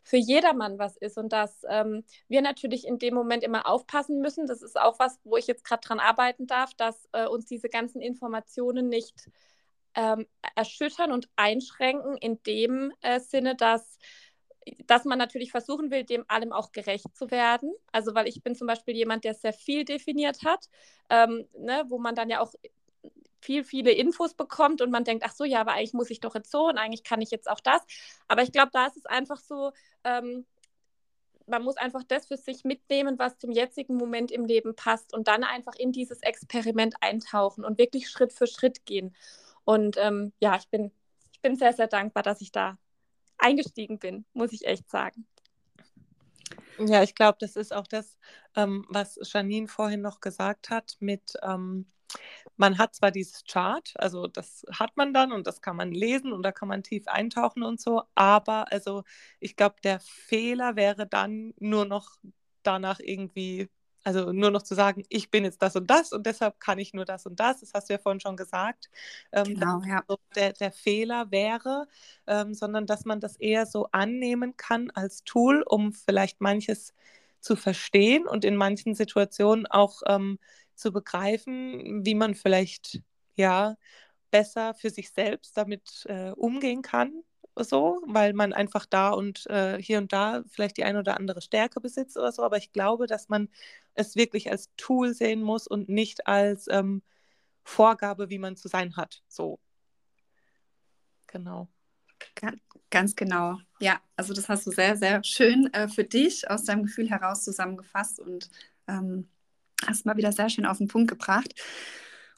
[0.03, 4.47] für jedermann was ist und dass ähm, wir natürlich in dem Moment immer aufpassen müssen.
[4.47, 7.69] Das ist auch was, wo ich jetzt gerade dran arbeiten darf, dass äh, uns diese
[7.69, 9.31] ganzen Informationen nicht
[9.95, 13.99] ähm, erschüttern und einschränken in dem äh, Sinne, dass
[14.87, 17.73] dass man natürlich versuchen will, dem allem auch gerecht zu werden.
[17.93, 20.69] Also, weil ich bin zum Beispiel jemand, der sehr viel definiert hat,
[21.11, 22.53] ähm, ne, wo man dann ja auch
[23.41, 26.35] viel, viele Infos bekommt und man denkt, ach so, ja, aber eigentlich muss ich doch
[26.35, 27.83] jetzt so und eigentlich kann ich jetzt auch das.
[28.27, 30.47] Aber ich glaube, da ist es einfach so, ähm,
[31.47, 35.29] man muss einfach das für sich mitnehmen, was zum jetzigen Moment im Leben passt und
[35.29, 39.15] dann einfach in dieses Experiment eintauchen und wirklich Schritt für Schritt gehen.
[39.65, 40.91] Und ähm, ja, ich bin,
[41.33, 42.79] ich bin sehr, sehr dankbar, dass ich da
[43.39, 45.27] eingestiegen bin, muss ich echt sagen.
[46.79, 48.19] Ja, ich glaube, das ist auch das,
[48.57, 51.87] ähm, was Janine vorhin noch gesagt hat, mit, ähm,
[52.57, 56.33] man hat zwar dieses Chart, also das hat man dann und das kann man lesen
[56.33, 59.05] und da kann man tief eintauchen und so, aber also
[59.41, 62.17] ich glaube, der Fehler wäre dann nur noch
[62.63, 63.69] danach irgendwie,
[64.05, 66.93] also nur noch zu sagen, ich bin jetzt das und das und deshalb kann ich
[66.93, 68.91] nur das und das, das hast du ja vorhin schon gesagt,
[69.33, 70.05] ähm, genau, ja.
[70.07, 71.87] so der, der Fehler wäre,
[72.27, 76.93] ähm, sondern dass man das eher so annehmen kann als Tool, um vielleicht manches
[77.41, 80.39] zu verstehen und in manchen Situationen auch ähm,
[80.75, 83.01] zu begreifen, wie man vielleicht
[83.37, 83.77] ja
[84.31, 87.23] besser für sich selbst damit äh, umgehen kann,
[87.57, 91.41] so, weil man einfach da und äh, hier und da vielleicht die eine oder andere
[91.41, 92.43] Stärke besitzt oder so.
[92.43, 93.49] Aber ich glaube, dass man
[93.95, 97.03] es wirklich als Tool sehen muss und nicht als ähm,
[97.63, 99.23] Vorgabe, wie man zu sein hat.
[99.29, 99.59] So.
[101.27, 101.69] Genau.
[102.91, 103.59] Ganz genau.
[103.81, 107.43] Ja, also das hast du sehr, sehr schön äh, für dich aus deinem Gefühl heraus
[107.43, 108.51] zusammengefasst und
[108.87, 109.29] ähm,
[109.87, 111.55] hast mal wieder sehr schön auf den Punkt gebracht.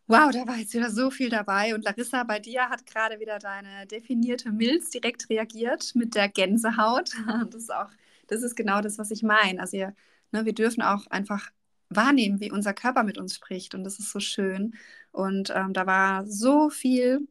[0.09, 1.75] Wow, da war jetzt wieder so viel dabei.
[1.75, 7.11] Und Larissa, bei dir hat gerade wieder deine definierte Milz direkt reagiert mit der Gänsehaut.
[7.51, 7.91] Das ist auch,
[8.29, 9.61] das ist genau das, was ich meine.
[9.61, 9.95] Also ihr,
[10.37, 11.51] ne, wir dürfen auch einfach
[11.89, 13.75] wahrnehmen, wie unser Körper mit uns spricht.
[13.75, 14.75] Und das ist so schön.
[15.13, 17.29] Und ähm, da war so viel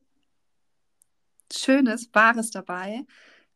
[1.53, 3.05] Schönes, Wahres dabei.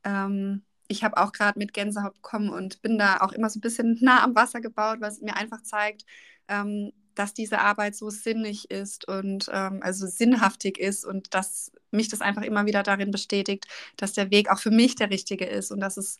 [0.04, 3.62] Ähm, ich habe auch gerade mit Gänsehaut bekommen und bin da auch immer so ein
[3.62, 6.06] bisschen nah am Wasser gebaut, es mir einfach zeigt,
[6.48, 12.10] ähm, dass diese Arbeit so sinnig ist und ähm, also sinnhaftig ist und dass mich
[12.10, 15.72] das einfach immer wieder darin bestätigt, dass der Weg auch für mich der richtige ist
[15.72, 16.18] und dass es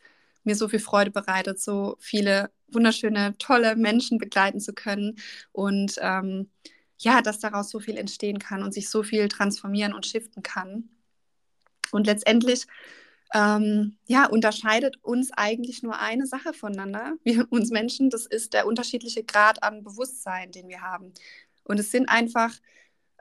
[0.50, 5.20] mir so viel Freude bereitet, so viele wunderschöne, tolle Menschen begleiten zu können
[5.52, 6.50] und ähm,
[6.98, 10.90] ja, dass daraus so viel entstehen kann und sich so viel transformieren und shiften kann.
[11.92, 12.66] Und letztendlich
[13.34, 18.66] ähm, ja, unterscheidet uns eigentlich nur eine Sache voneinander, wir uns Menschen, das ist der
[18.66, 21.14] unterschiedliche Grad an Bewusstsein, den wir haben.
[21.64, 22.54] Und es sind einfach,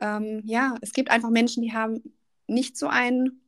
[0.00, 2.02] ähm, ja, es gibt einfach Menschen, die haben
[2.46, 3.42] nicht so ein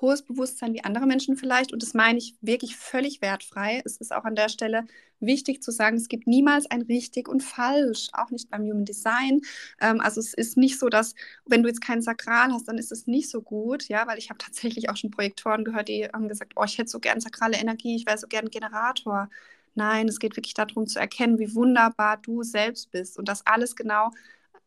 [0.00, 1.72] hohes Bewusstsein wie andere Menschen vielleicht.
[1.72, 3.82] Und das meine ich wirklich völlig wertfrei.
[3.84, 4.84] Es ist auch an der Stelle
[5.20, 9.40] wichtig zu sagen, es gibt niemals ein richtig und falsch, auch nicht beim Human Design.
[9.80, 11.14] Ähm, also es ist nicht so, dass,
[11.46, 14.30] wenn du jetzt kein Sakral hast, dann ist es nicht so gut, ja, weil ich
[14.30, 17.56] habe tatsächlich auch schon Projektoren gehört, die haben gesagt, oh, ich hätte so gern sakrale
[17.56, 19.28] Energie, ich wäre so gern Generator.
[19.74, 23.76] Nein, es geht wirklich darum zu erkennen, wie wunderbar du selbst bist und dass alles
[23.76, 24.10] genau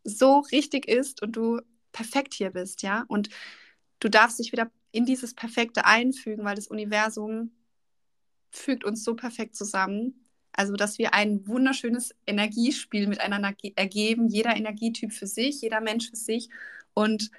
[0.04, 1.60] so richtig ist und du
[1.92, 3.04] perfekt hier bist, ja.
[3.08, 3.28] Und
[4.00, 7.52] du darfst dich wieder in dieses Perfekte einfügen, weil das Universum
[8.50, 10.26] fügt uns so perfekt zusammen.
[10.52, 16.16] Also, dass wir ein wunderschönes Energiespiel miteinander ergeben, jeder Energietyp für sich, jeder Mensch für
[16.16, 16.48] sich.
[16.94, 17.30] Und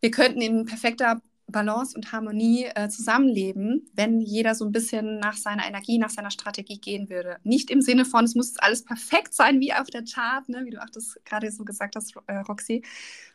[0.00, 5.36] wir könnten in perfekter Balance und Harmonie äh, zusammenleben, wenn jeder so ein bisschen nach
[5.36, 7.38] seiner Energie, nach seiner Strategie gehen würde.
[7.44, 10.70] Nicht im Sinne von, es muss alles perfekt sein wie auf der Chart, ne, wie
[10.70, 12.82] du auch das gerade so gesagt hast, äh, Roxy,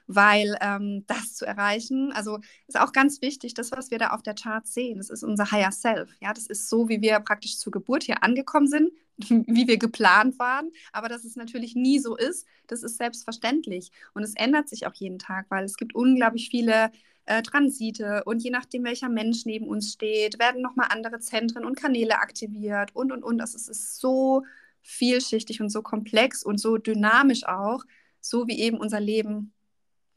[0.08, 4.22] weil ähm, das zu erreichen, also ist auch ganz wichtig, das, was wir da auf
[4.24, 6.10] der Chart sehen, das ist unser Higher Self.
[6.22, 10.38] Ja, das ist so, wie wir praktisch zur Geburt hier angekommen sind, wie wir geplant
[10.38, 10.72] waren.
[10.92, 13.92] Aber dass es natürlich nie so ist, das ist selbstverständlich.
[14.14, 16.92] Und es ändert sich auch jeden Tag, weil es gibt unglaublich viele
[17.26, 21.76] äh, Transite und je nachdem, welcher Mensch neben uns steht, werden nochmal andere Zentren und
[21.76, 23.38] Kanäle aktiviert und und und.
[23.38, 24.44] Das ist, ist so
[24.82, 27.84] vielschichtig und so komplex und so dynamisch auch,
[28.20, 29.54] so wie eben unser Leben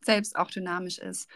[0.02, 1.28] selbst auch dynamisch ist.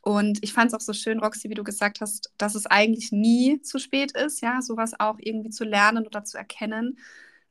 [0.00, 3.10] Und ich fand es auch so schön, Roxy, wie du gesagt hast, dass es eigentlich
[3.10, 6.98] nie zu spät ist, ja, sowas auch irgendwie zu lernen oder zu erkennen.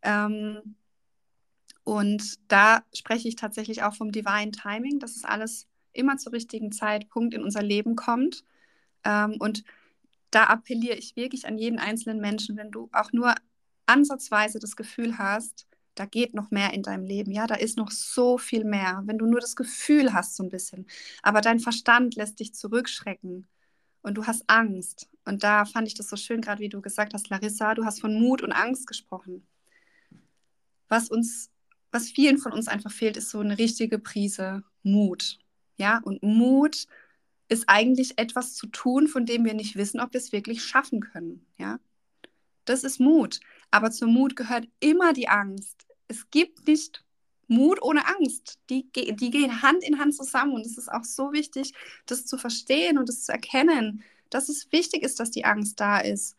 [0.03, 0.75] Ähm,
[1.83, 6.71] und da spreche ich tatsächlich auch vom Divine Timing, dass es alles immer zur richtigen
[6.71, 8.43] Zeitpunkt in unser Leben kommt.
[9.03, 9.63] Ähm, und
[10.31, 13.35] da appelliere ich wirklich an jeden einzelnen Menschen, wenn du auch nur
[13.85, 17.31] ansatzweise das Gefühl hast, da geht noch mehr in deinem Leben.
[17.31, 19.03] Ja, da ist noch so viel mehr.
[19.05, 20.87] Wenn du nur das Gefühl hast, so ein bisschen.
[21.21, 23.47] Aber dein Verstand lässt dich zurückschrecken
[24.01, 25.09] und du hast Angst.
[25.25, 28.01] Und da fand ich das so schön, gerade wie du gesagt hast, Larissa, du hast
[28.01, 29.45] von Mut und Angst gesprochen.
[30.89, 31.51] Was uns,
[31.91, 35.39] was vielen von uns einfach fehlt, ist so eine richtige Prise Mut.
[35.77, 36.87] Ja, und Mut
[37.49, 41.01] ist eigentlich etwas zu tun, von dem wir nicht wissen, ob wir es wirklich schaffen
[41.01, 41.45] können.
[41.57, 41.79] Ja,
[42.65, 43.39] das ist Mut.
[43.71, 45.85] Aber zum Mut gehört immer die Angst.
[46.07, 47.03] Es gibt nicht
[47.47, 48.59] Mut ohne Angst.
[48.69, 50.53] Die, die gehen Hand in Hand zusammen.
[50.53, 51.73] Und es ist auch so wichtig,
[52.05, 55.99] das zu verstehen und das zu erkennen, dass es wichtig ist, dass die Angst da
[55.99, 56.37] ist.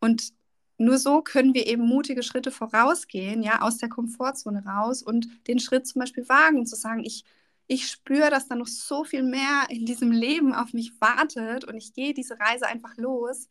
[0.00, 0.32] Und
[0.78, 5.58] nur so können wir eben mutige Schritte vorausgehen, ja, aus der Komfortzone raus und den
[5.58, 7.24] Schritt zum Beispiel wagen und zu sagen, ich,
[7.68, 11.76] ich spüre, dass da noch so viel mehr in diesem Leben auf mich wartet und
[11.76, 13.48] ich gehe diese Reise einfach los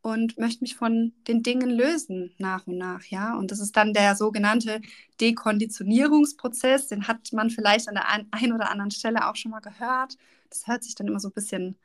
[0.00, 3.36] und möchte mich von den Dingen lösen nach und nach, ja.
[3.36, 4.80] Und das ist dann der sogenannte
[5.20, 6.88] Dekonditionierungsprozess.
[6.88, 10.16] Den hat man vielleicht an der einen oder anderen Stelle auch schon mal gehört.
[10.48, 11.76] Das hört sich dann immer so ein bisschen,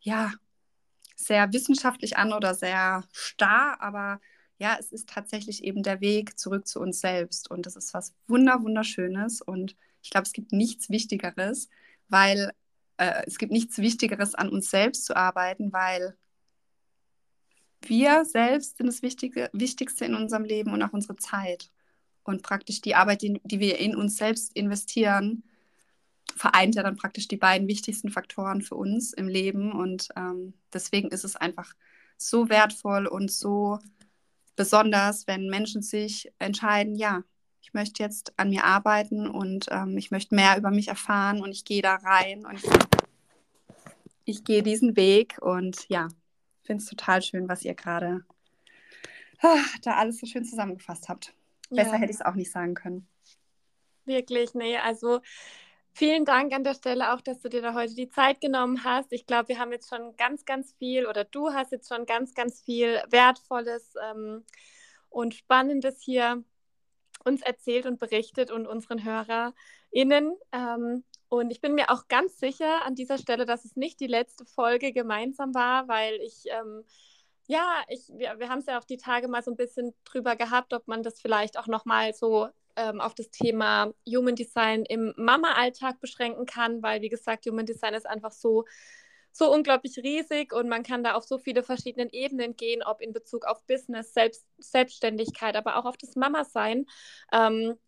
[0.00, 0.32] ja,
[1.16, 4.20] sehr wissenschaftlich an oder sehr starr, aber
[4.58, 7.50] ja, es ist tatsächlich eben der Weg zurück zu uns selbst.
[7.50, 9.42] Und das ist was Wunder, Wunderschönes.
[9.42, 11.68] Und ich glaube, es gibt nichts Wichtigeres,
[12.08, 12.52] weil
[12.96, 16.16] äh, es gibt nichts Wichtigeres, an uns selbst zu arbeiten, weil
[17.82, 21.70] wir selbst sind das Wichtige, Wichtigste in unserem Leben und auch unsere Zeit.
[22.24, 25.44] Und praktisch die Arbeit, die, die wir in uns selbst investieren,
[26.36, 29.72] vereint ja dann praktisch die beiden wichtigsten Faktoren für uns im Leben.
[29.72, 31.72] Und ähm, deswegen ist es einfach
[32.16, 33.78] so wertvoll und so
[34.56, 37.22] besonders, wenn Menschen sich entscheiden, ja,
[37.68, 41.50] ich möchte jetzt an mir arbeiten und ähm, ich möchte mehr über mich erfahren und
[41.50, 42.70] ich gehe da rein und ich,
[44.24, 46.08] ich gehe diesen Weg und ja,
[46.62, 48.24] finde es total schön, was ihr gerade
[49.42, 51.34] ah, da alles so schön zusammengefasst habt.
[51.68, 51.98] Besser ja.
[51.98, 53.06] hätte ich es auch nicht sagen können.
[54.06, 55.20] Wirklich, nee, also
[55.92, 59.12] vielen Dank an der Stelle auch, dass du dir da heute die Zeit genommen hast.
[59.12, 62.34] Ich glaube, wir haben jetzt schon ganz, ganz viel oder du hast jetzt schon ganz,
[62.34, 64.46] ganz viel Wertvolles ähm,
[65.10, 66.42] und Spannendes hier
[67.24, 70.36] uns erzählt und berichtet und unseren HörerInnen.
[70.52, 74.06] Ähm, und ich bin mir auch ganz sicher an dieser Stelle, dass es nicht die
[74.06, 76.84] letzte Folge gemeinsam war, weil ich, ähm,
[77.46, 80.36] ja, ich, wir, wir haben es ja auch die Tage mal so ein bisschen drüber
[80.36, 85.12] gehabt, ob man das vielleicht auch nochmal so ähm, auf das Thema Human Design im
[85.16, 88.64] Mama-Alltag beschränken kann, weil, wie gesagt, Human Design ist einfach so
[89.32, 93.12] so unglaublich riesig und man kann da auf so viele verschiedene Ebenen gehen, ob in
[93.12, 96.86] Bezug auf Business, Selbst, Selbstständigkeit, aber auch auf das Mama-Sein.
[97.32, 97.78] Ähm,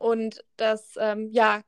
[0.00, 1.62] und das, ähm, ja,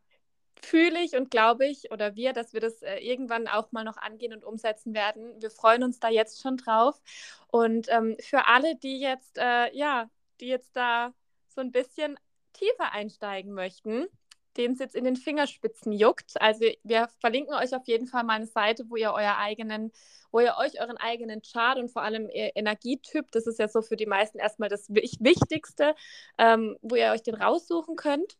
[0.62, 3.96] fühle ich und glaube ich oder wir, dass wir das äh, irgendwann auch mal noch
[3.96, 5.40] angehen und umsetzen werden.
[5.40, 7.00] Wir freuen uns da jetzt schon drauf.
[7.48, 10.10] Und ähm, für alle, die jetzt, äh, ja,
[10.40, 11.12] die jetzt da
[11.48, 12.18] so ein bisschen
[12.52, 14.06] tiefer einsteigen möchten,
[14.60, 16.40] dem es jetzt in den Fingerspitzen juckt.
[16.40, 19.90] Also wir verlinken euch auf jeden Fall mal eine Seite, wo ihr euer eigenen,
[20.30, 23.82] wo ihr euch euren eigenen Chart und vor allem ihr Energietyp, das ist ja so
[23.82, 25.94] für die meisten erstmal das Wichtigste,
[26.38, 28.36] ähm, wo ihr euch den raussuchen könnt.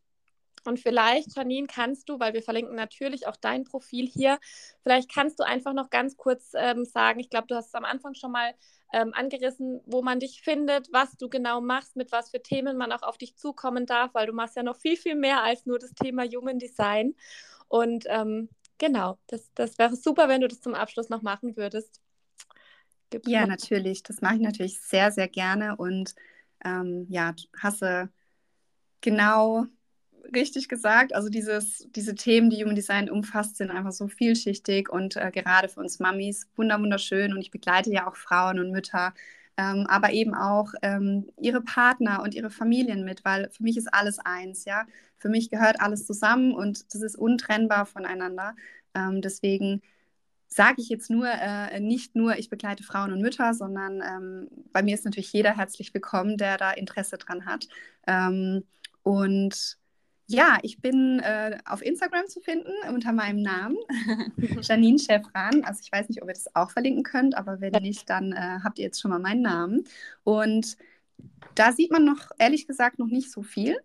[0.67, 4.39] Und vielleicht, Janine, kannst du, weil wir verlinken natürlich auch dein Profil hier,
[4.83, 7.85] vielleicht kannst du einfach noch ganz kurz ähm, sagen, ich glaube, du hast es am
[7.85, 8.53] Anfang schon mal
[8.93, 12.91] ähm, angerissen, wo man dich findet, was du genau machst, mit was für Themen man
[12.91, 15.79] auch auf dich zukommen darf, weil du machst ja noch viel, viel mehr als nur
[15.79, 17.15] das Thema Human Design.
[17.67, 22.01] Und ähm, genau, das, das wäre super, wenn du das zum Abschluss noch machen würdest.
[23.09, 23.49] Gibt's ja, noch?
[23.49, 24.03] natürlich.
[24.03, 25.75] Das mache ich natürlich sehr, sehr gerne.
[25.77, 26.15] Und
[26.63, 28.09] ähm, ja, hasse
[28.99, 29.65] genau
[30.35, 31.13] richtig gesagt.
[31.13, 35.69] Also dieses, diese Themen, die Human Design umfasst, sind einfach so vielschichtig und äh, gerade
[35.69, 37.33] für uns Mamis wunderschön.
[37.33, 39.13] Und ich begleite ja auch Frauen und Mütter,
[39.57, 43.93] ähm, aber eben auch ähm, ihre Partner und ihre Familien mit, weil für mich ist
[43.93, 44.85] alles eins, ja.
[45.17, 48.55] Für mich gehört alles zusammen und das ist untrennbar voneinander.
[48.95, 49.81] Ähm, deswegen
[50.47, 54.83] sage ich jetzt nur, äh, nicht nur, ich begleite Frauen und Mütter, sondern ähm, bei
[54.83, 57.67] mir ist natürlich jeder herzlich willkommen, der da Interesse dran hat.
[58.07, 58.63] Ähm,
[59.03, 59.77] und
[60.31, 63.77] ja, ich bin äh, auf Instagram zu finden unter meinem Namen,
[64.61, 65.63] Janine Chefran.
[65.63, 68.59] Also ich weiß nicht, ob ihr das auch verlinken könnt, aber wenn nicht, dann äh,
[68.63, 69.83] habt ihr jetzt schon mal meinen Namen.
[70.23, 70.77] Und
[71.55, 73.77] da sieht man noch, ehrlich gesagt, noch nicht so viel.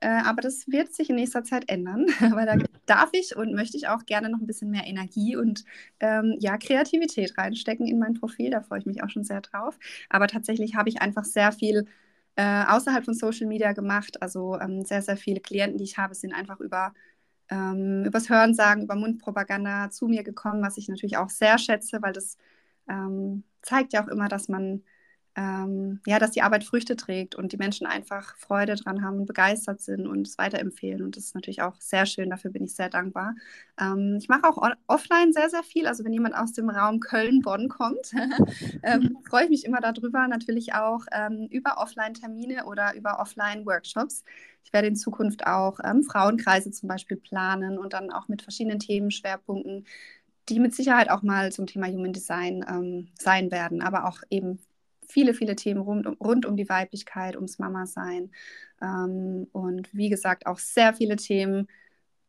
[0.00, 3.76] Äh, aber das wird sich in nächster Zeit ändern, weil da darf ich und möchte
[3.76, 5.64] ich auch gerne noch ein bisschen mehr Energie und
[6.00, 8.50] ähm, ja, Kreativität reinstecken in mein Profil.
[8.50, 9.78] Da freue ich mich auch schon sehr drauf.
[10.08, 11.86] Aber tatsächlich habe ich einfach sehr viel
[12.36, 14.22] äh, außerhalb von Social Media gemacht.
[14.22, 16.92] Also ähm, sehr, sehr viele Klienten, die ich habe, sind einfach über
[17.50, 22.12] ähm, übers Hörensagen, über Mundpropaganda zu mir gekommen, was ich natürlich auch sehr schätze, weil
[22.12, 22.38] das
[22.88, 24.84] ähm, zeigt ja auch immer, dass man
[25.36, 29.26] ähm, ja, dass die Arbeit Früchte trägt und die Menschen einfach Freude dran haben und
[29.26, 31.02] begeistert sind und es weiterempfehlen.
[31.02, 33.34] Und das ist natürlich auch sehr schön, dafür bin ich sehr dankbar.
[33.80, 34.58] Ähm, ich mache auch
[34.88, 35.86] offline sehr, sehr viel.
[35.86, 38.12] Also wenn jemand aus dem Raum Köln-Bonn kommt,
[38.82, 40.26] ähm, freue ich mich immer darüber.
[40.26, 44.24] Natürlich auch ähm, über Offline-Termine oder über Offline-Workshops.
[44.64, 48.80] Ich werde in Zukunft auch ähm, Frauenkreise zum Beispiel planen und dann auch mit verschiedenen
[48.80, 49.86] Themenschwerpunkten
[50.48, 54.58] die mit Sicherheit auch mal zum Thema Human Design ähm, sein werden, aber auch eben
[55.10, 58.30] viele, viele Themen rund, rund um die Weiblichkeit, ums Mama-Sein.
[58.80, 61.68] Ähm, und wie gesagt, auch sehr viele Themen,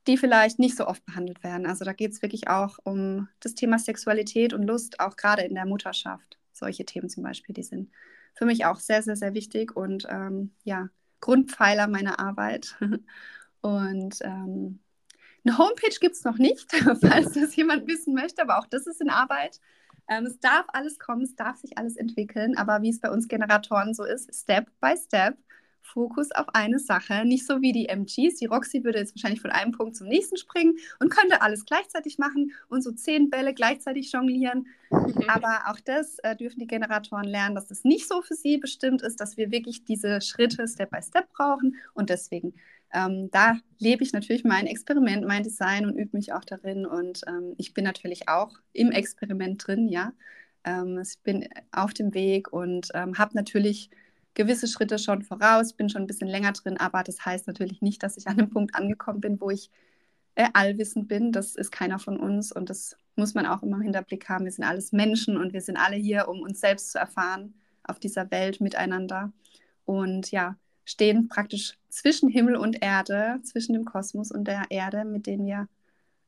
[0.07, 1.65] die vielleicht nicht so oft behandelt werden.
[1.65, 5.55] Also da geht es wirklich auch um das Thema Sexualität und Lust, auch gerade in
[5.55, 6.37] der Mutterschaft.
[6.51, 7.91] Solche Themen zum Beispiel, die sind
[8.33, 12.75] für mich auch sehr, sehr, sehr wichtig und ähm, ja, Grundpfeiler meiner Arbeit.
[13.61, 14.79] und ähm,
[15.43, 16.71] eine Homepage gibt es noch nicht,
[17.01, 19.59] falls das jemand wissen möchte, aber auch das ist in Arbeit.
[20.11, 23.29] Ähm, es darf alles kommen, es darf sich alles entwickeln, aber wie es bei uns
[23.29, 25.37] Generatoren so ist, Step by Step.
[25.83, 28.35] Fokus auf eine Sache, nicht so wie die MGs.
[28.35, 32.17] Die Roxy würde jetzt wahrscheinlich von einem Punkt zum nächsten springen und könnte alles gleichzeitig
[32.17, 34.67] machen und so zehn Bälle gleichzeitig jonglieren.
[35.27, 39.01] Aber auch das äh, dürfen die Generatoren lernen, dass es nicht so für sie bestimmt
[39.01, 41.75] ist, dass wir wirklich diese Schritte Step by Step brauchen.
[41.93, 42.53] Und deswegen
[42.93, 46.85] ähm, da lebe ich natürlich mein Experiment, mein Design und übe mich auch darin.
[46.85, 50.13] Und ähm, ich bin natürlich auch im Experiment drin, ja.
[50.63, 53.89] Ähm, ich bin auf dem Weg und ähm, habe natürlich
[54.33, 58.03] gewisse Schritte schon voraus, bin schon ein bisschen länger drin, aber das heißt natürlich nicht,
[58.03, 59.69] dass ich an einem Punkt angekommen bin, wo ich
[60.35, 61.31] äh, allwissend bin.
[61.31, 64.45] Das ist keiner von uns und das muss man auch immer im Hinterblick haben.
[64.45, 67.99] Wir sind alles Menschen und wir sind alle hier, um uns selbst zu erfahren auf
[67.99, 69.33] dieser Welt miteinander.
[69.85, 70.55] Und ja,
[70.85, 75.67] stehen praktisch zwischen Himmel und Erde, zwischen dem Kosmos und der Erde, mit denen wir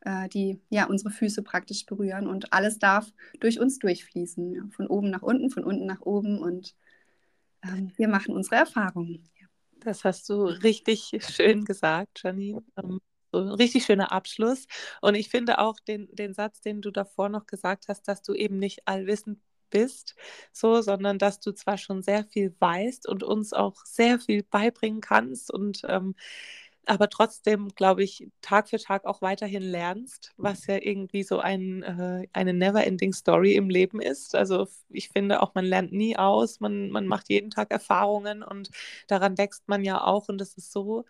[0.01, 4.87] äh, die ja unsere Füße praktisch berühren und alles darf durch uns durchfließen, ja, von
[4.87, 6.75] oben nach unten, von unten nach oben und
[7.63, 9.29] ähm, wir machen unsere Erfahrungen.
[9.79, 12.63] Das hast du richtig schön gesagt, Janine.
[12.77, 12.99] Ähm,
[13.31, 14.67] so ein richtig schöner Abschluss.
[15.01, 18.33] Und ich finde auch den, den Satz, den du davor noch gesagt hast, dass du
[18.33, 19.39] eben nicht allwissend
[19.73, 20.15] bist,
[20.53, 25.01] so, sondern dass du zwar schon sehr viel weißt und uns auch sehr viel beibringen
[25.01, 26.15] kannst und ähm,
[26.85, 31.81] aber trotzdem, glaube ich, Tag für Tag auch weiterhin lernst, was ja irgendwie so ein,
[31.83, 34.35] äh, eine never-ending Story im Leben ist.
[34.35, 38.69] Also ich finde auch, man lernt nie aus, man, man macht jeden Tag Erfahrungen und
[39.07, 41.05] daran wächst man ja auch und das ist so,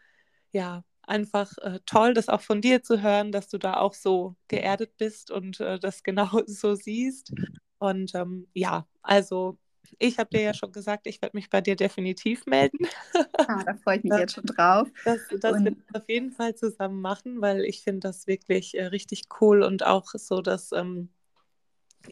[0.51, 4.35] ja, einfach äh, toll, das auch von dir zu hören, dass du da auch so
[4.47, 7.33] geerdet bist und äh, das genau so siehst.
[7.83, 9.57] Und ähm, ja, also
[9.99, 12.87] ich habe dir ja schon gesagt, ich werde mich bei dir definitiv melden.
[13.37, 14.87] Ah, da freue ich mich jetzt schon drauf.
[15.03, 18.85] Das, das wird wir auf jeden Fall zusammen machen, weil ich finde das wirklich äh,
[18.85, 21.09] richtig cool und auch so, dass ähm,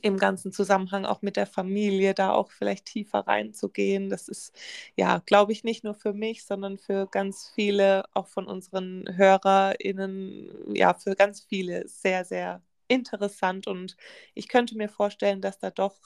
[0.02, 4.10] im ganzen Zusammenhang auch mit der Familie da auch vielleicht tiefer reinzugehen.
[4.10, 4.54] Das ist
[4.96, 10.76] ja, glaube ich, nicht nur für mich, sondern für ganz viele, auch von unseren HörerInnen,
[10.76, 12.62] ja, für ganz viele sehr, sehr
[12.92, 13.96] interessant und
[14.34, 15.98] ich könnte mir vorstellen, dass da doch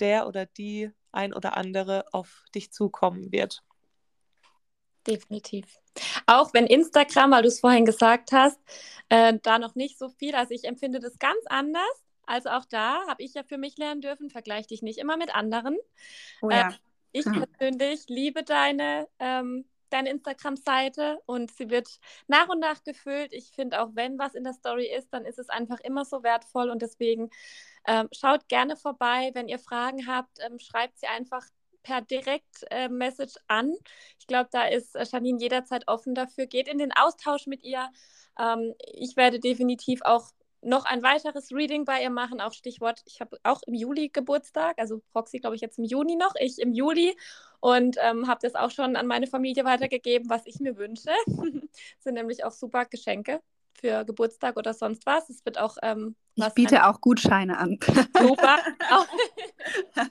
[0.00, 3.62] der oder die ein oder andere auf dich zukommen wird.
[5.06, 5.64] Definitiv.
[6.26, 8.60] Auch wenn Instagram, weil du es vorhin gesagt hast,
[9.08, 11.82] äh, da noch nicht so viel, also ich empfinde das ganz anders.
[12.26, 15.34] Also auch da habe ich ja für mich lernen dürfen, vergleiche dich nicht immer mit
[15.34, 15.78] anderen.
[16.42, 16.68] Oh ja.
[16.68, 16.72] äh,
[17.12, 17.42] ich hm.
[17.42, 23.32] persönlich liebe deine ähm, deine Instagram-Seite und sie wird nach und nach gefüllt.
[23.32, 26.22] Ich finde auch, wenn was in der Story ist, dann ist es einfach immer so
[26.22, 27.30] wertvoll und deswegen
[27.86, 29.30] ähm, schaut gerne vorbei.
[29.34, 31.44] Wenn ihr Fragen habt, ähm, schreibt sie einfach
[31.82, 33.74] per Direkt-Message äh, an.
[34.18, 36.46] Ich glaube, da ist äh, Janine jederzeit offen dafür.
[36.46, 37.88] Geht in den Austausch mit ihr.
[38.38, 40.30] Ähm, ich werde definitiv auch
[40.62, 44.78] noch ein weiteres Reading bei ihr machen, auch Stichwort, ich habe auch im Juli Geburtstag,
[44.78, 47.16] also Roxy glaube ich jetzt im Juni noch, ich im Juli
[47.60, 51.10] und ähm, habe das auch schon an meine Familie weitergegeben, was ich mir wünsche.
[51.98, 53.40] sind nämlich auch super Geschenke
[53.72, 55.30] für Geburtstag oder sonst was.
[55.30, 57.78] Es wird auch ähm, ich biete auch Gutscheine an.
[58.16, 58.58] Super.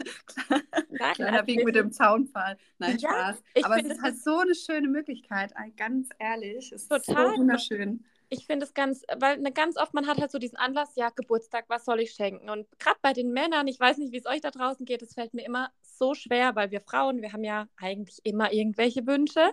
[0.90, 2.58] Na, Kleiner Wink mit dem Zaunfall.
[2.80, 3.44] Nein, ja, Spaß.
[3.64, 6.72] Aber es ist halt so eine schöne Möglichkeit, ganz ehrlich.
[6.72, 7.00] Es total.
[7.00, 10.40] ist so wunderschön ich finde es ganz, weil ne, ganz oft man hat halt so
[10.40, 12.50] diesen Anlass, ja, Geburtstag, was soll ich schenken?
[12.50, 15.14] Und gerade bei den Männern, ich weiß nicht, wie es euch da draußen geht, es
[15.14, 19.52] fällt mir immer so schwer, weil wir Frauen, wir haben ja eigentlich immer irgendwelche Wünsche.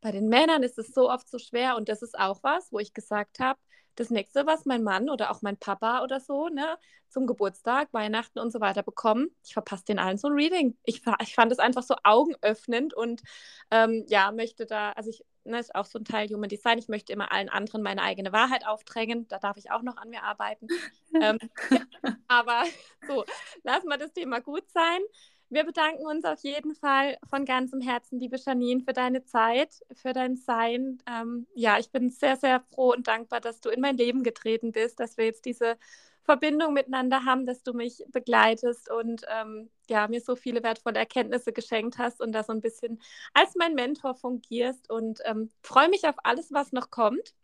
[0.00, 2.78] Bei den Männern ist es so oft so schwer und das ist auch was, wo
[2.78, 3.58] ich gesagt habe,
[3.96, 8.38] das nächste, was mein Mann oder auch mein Papa oder so, ne, zum Geburtstag, Weihnachten
[8.40, 10.76] und so weiter bekommen, ich verpasse den allen so ein Reading.
[10.84, 13.22] Ich, ich fand es einfach so augenöffnend und
[13.70, 16.88] ähm, ja, möchte da, also ich, ne, ist auch so ein Teil Human Design, ich
[16.88, 20.22] möchte immer allen anderen meine eigene Wahrheit aufdrängen, da darf ich auch noch an mir
[20.22, 20.68] arbeiten.
[21.20, 21.38] ähm,
[22.28, 22.64] aber
[23.06, 23.24] so,
[23.62, 25.00] lass mal das Thema gut sein.
[25.50, 30.12] Wir bedanken uns auf jeden Fall von ganzem Herzen, liebe Janine, für deine Zeit, für
[30.12, 30.98] dein Sein.
[31.06, 34.72] Ähm, ja, ich bin sehr, sehr froh und dankbar, dass du in mein Leben getreten
[34.72, 35.76] bist, dass wir jetzt diese
[36.24, 41.52] Verbindung miteinander haben, dass du mich begleitest und ähm, ja, mir so viele wertvolle Erkenntnisse
[41.52, 43.00] geschenkt hast und da so ein bisschen
[43.34, 47.34] als mein Mentor fungierst und ähm, freue mich auf alles, was noch kommt.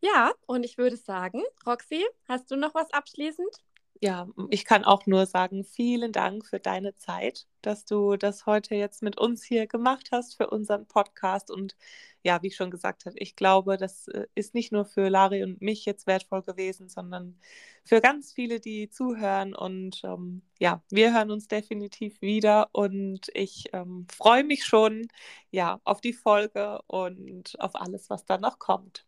[0.00, 3.50] Ja, und ich würde sagen, Roxy, hast du noch was abschließend?
[4.00, 8.74] Ja, ich kann auch nur sagen, vielen Dank für deine Zeit, dass du das heute
[8.74, 11.50] jetzt mit uns hier gemacht hast für unseren Podcast.
[11.50, 11.76] Und
[12.22, 15.42] ja, wie ich schon gesagt habe, ich glaube, das äh, ist nicht nur für Lari
[15.42, 17.38] und mich jetzt wertvoll gewesen, sondern
[17.84, 19.54] für ganz viele, die zuhören.
[19.54, 25.08] Und ähm, ja, wir hören uns definitiv wieder und ich ähm, freue mich schon
[25.50, 29.05] ja, auf die Folge und auf alles, was da noch kommt.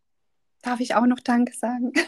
[0.61, 1.93] Darf ich auch noch Danke sagen?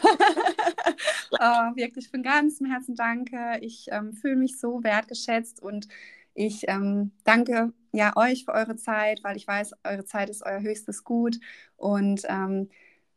[1.40, 3.58] Oh, wirklich von ganzem Herzen danke.
[3.60, 5.88] Ich ähm, fühle mich so wertgeschätzt und
[6.34, 10.60] ich ähm, danke ja euch für eure Zeit, weil ich weiß, eure Zeit ist euer
[10.60, 11.38] höchstes Gut
[11.76, 12.68] und ähm,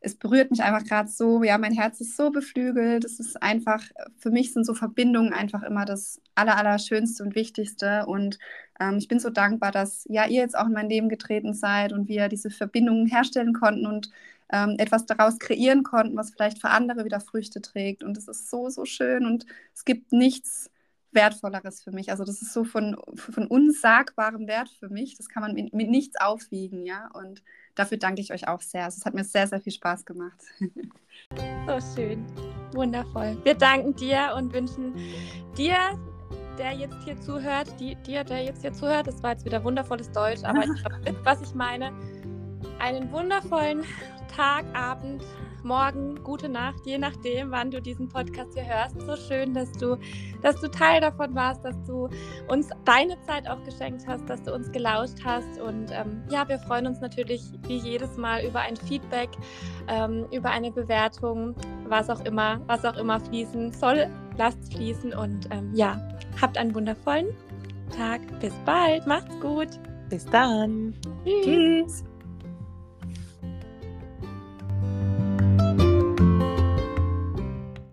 [0.02, 3.04] es berührt mich einfach gerade so, ja, mein Herz ist so beflügelt.
[3.06, 3.82] Es ist einfach,
[4.18, 8.06] für mich sind so Verbindungen einfach immer das Aller, Allerschönste und Wichtigste.
[8.06, 8.38] Und
[8.80, 11.92] ähm, ich bin so dankbar, dass ja ihr jetzt auch in mein Leben getreten seid
[11.92, 14.12] und wir diese Verbindungen herstellen konnten und
[14.52, 18.04] ähm, etwas daraus kreieren konnten, was vielleicht für andere wieder Früchte trägt.
[18.04, 20.70] Und es ist so, so schön und es gibt nichts
[21.16, 22.12] Wertvolleres für mich.
[22.12, 25.18] Also das ist so von, von unsagbarem Wert für mich.
[25.18, 27.10] Das kann man mit, mit nichts aufwiegen, ja.
[27.14, 27.42] Und
[27.74, 28.84] dafür danke ich euch auch sehr.
[28.84, 30.40] Also es hat mir sehr, sehr viel Spaß gemacht.
[31.66, 32.26] So schön.
[32.74, 33.38] Wundervoll.
[33.44, 34.94] Wir danken dir und wünschen
[35.58, 35.78] dir,
[36.60, 40.12] der jetzt hier zuhört, die, dir, der jetzt hier zuhört, das war jetzt wieder wundervolles
[40.12, 41.92] Deutsch, aber ich glaube, was ich meine,
[42.80, 43.84] einen wundervollen
[44.36, 45.24] Tag, Abend,
[45.64, 49.00] Morgen, gute Nacht, je nachdem, wann du diesen Podcast hier hörst.
[49.02, 49.98] So schön, dass du,
[50.42, 52.10] dass du Teil davon warst, dass du
[52.50, 55.60] uns deine Zeit auch geschenkt hast, dass du uns gelauscht hast.
[55.60, 59.30] Und ähm, ja, wir freuen uns natürlich wie jedes Mal über ein Feedback,
[59.88, 61.56] ähm, über eine Bewertung,
[61.88, 64.08] was auch immer, was auch immer fließen soll.
[64.38, 66.00] Lasst fließen und ähm, ja,
[66.42, 67.28] habt einen wundervollen
[67.96, 68.22] Tag.
[68.40, 69.08] Bis bald.
[69.08, 69.80] Macht's gut.
[70.10, 70.94] Bis dann.
[71.24, 71.46] Tschüss.
[71.46, 72.15] Tschüss.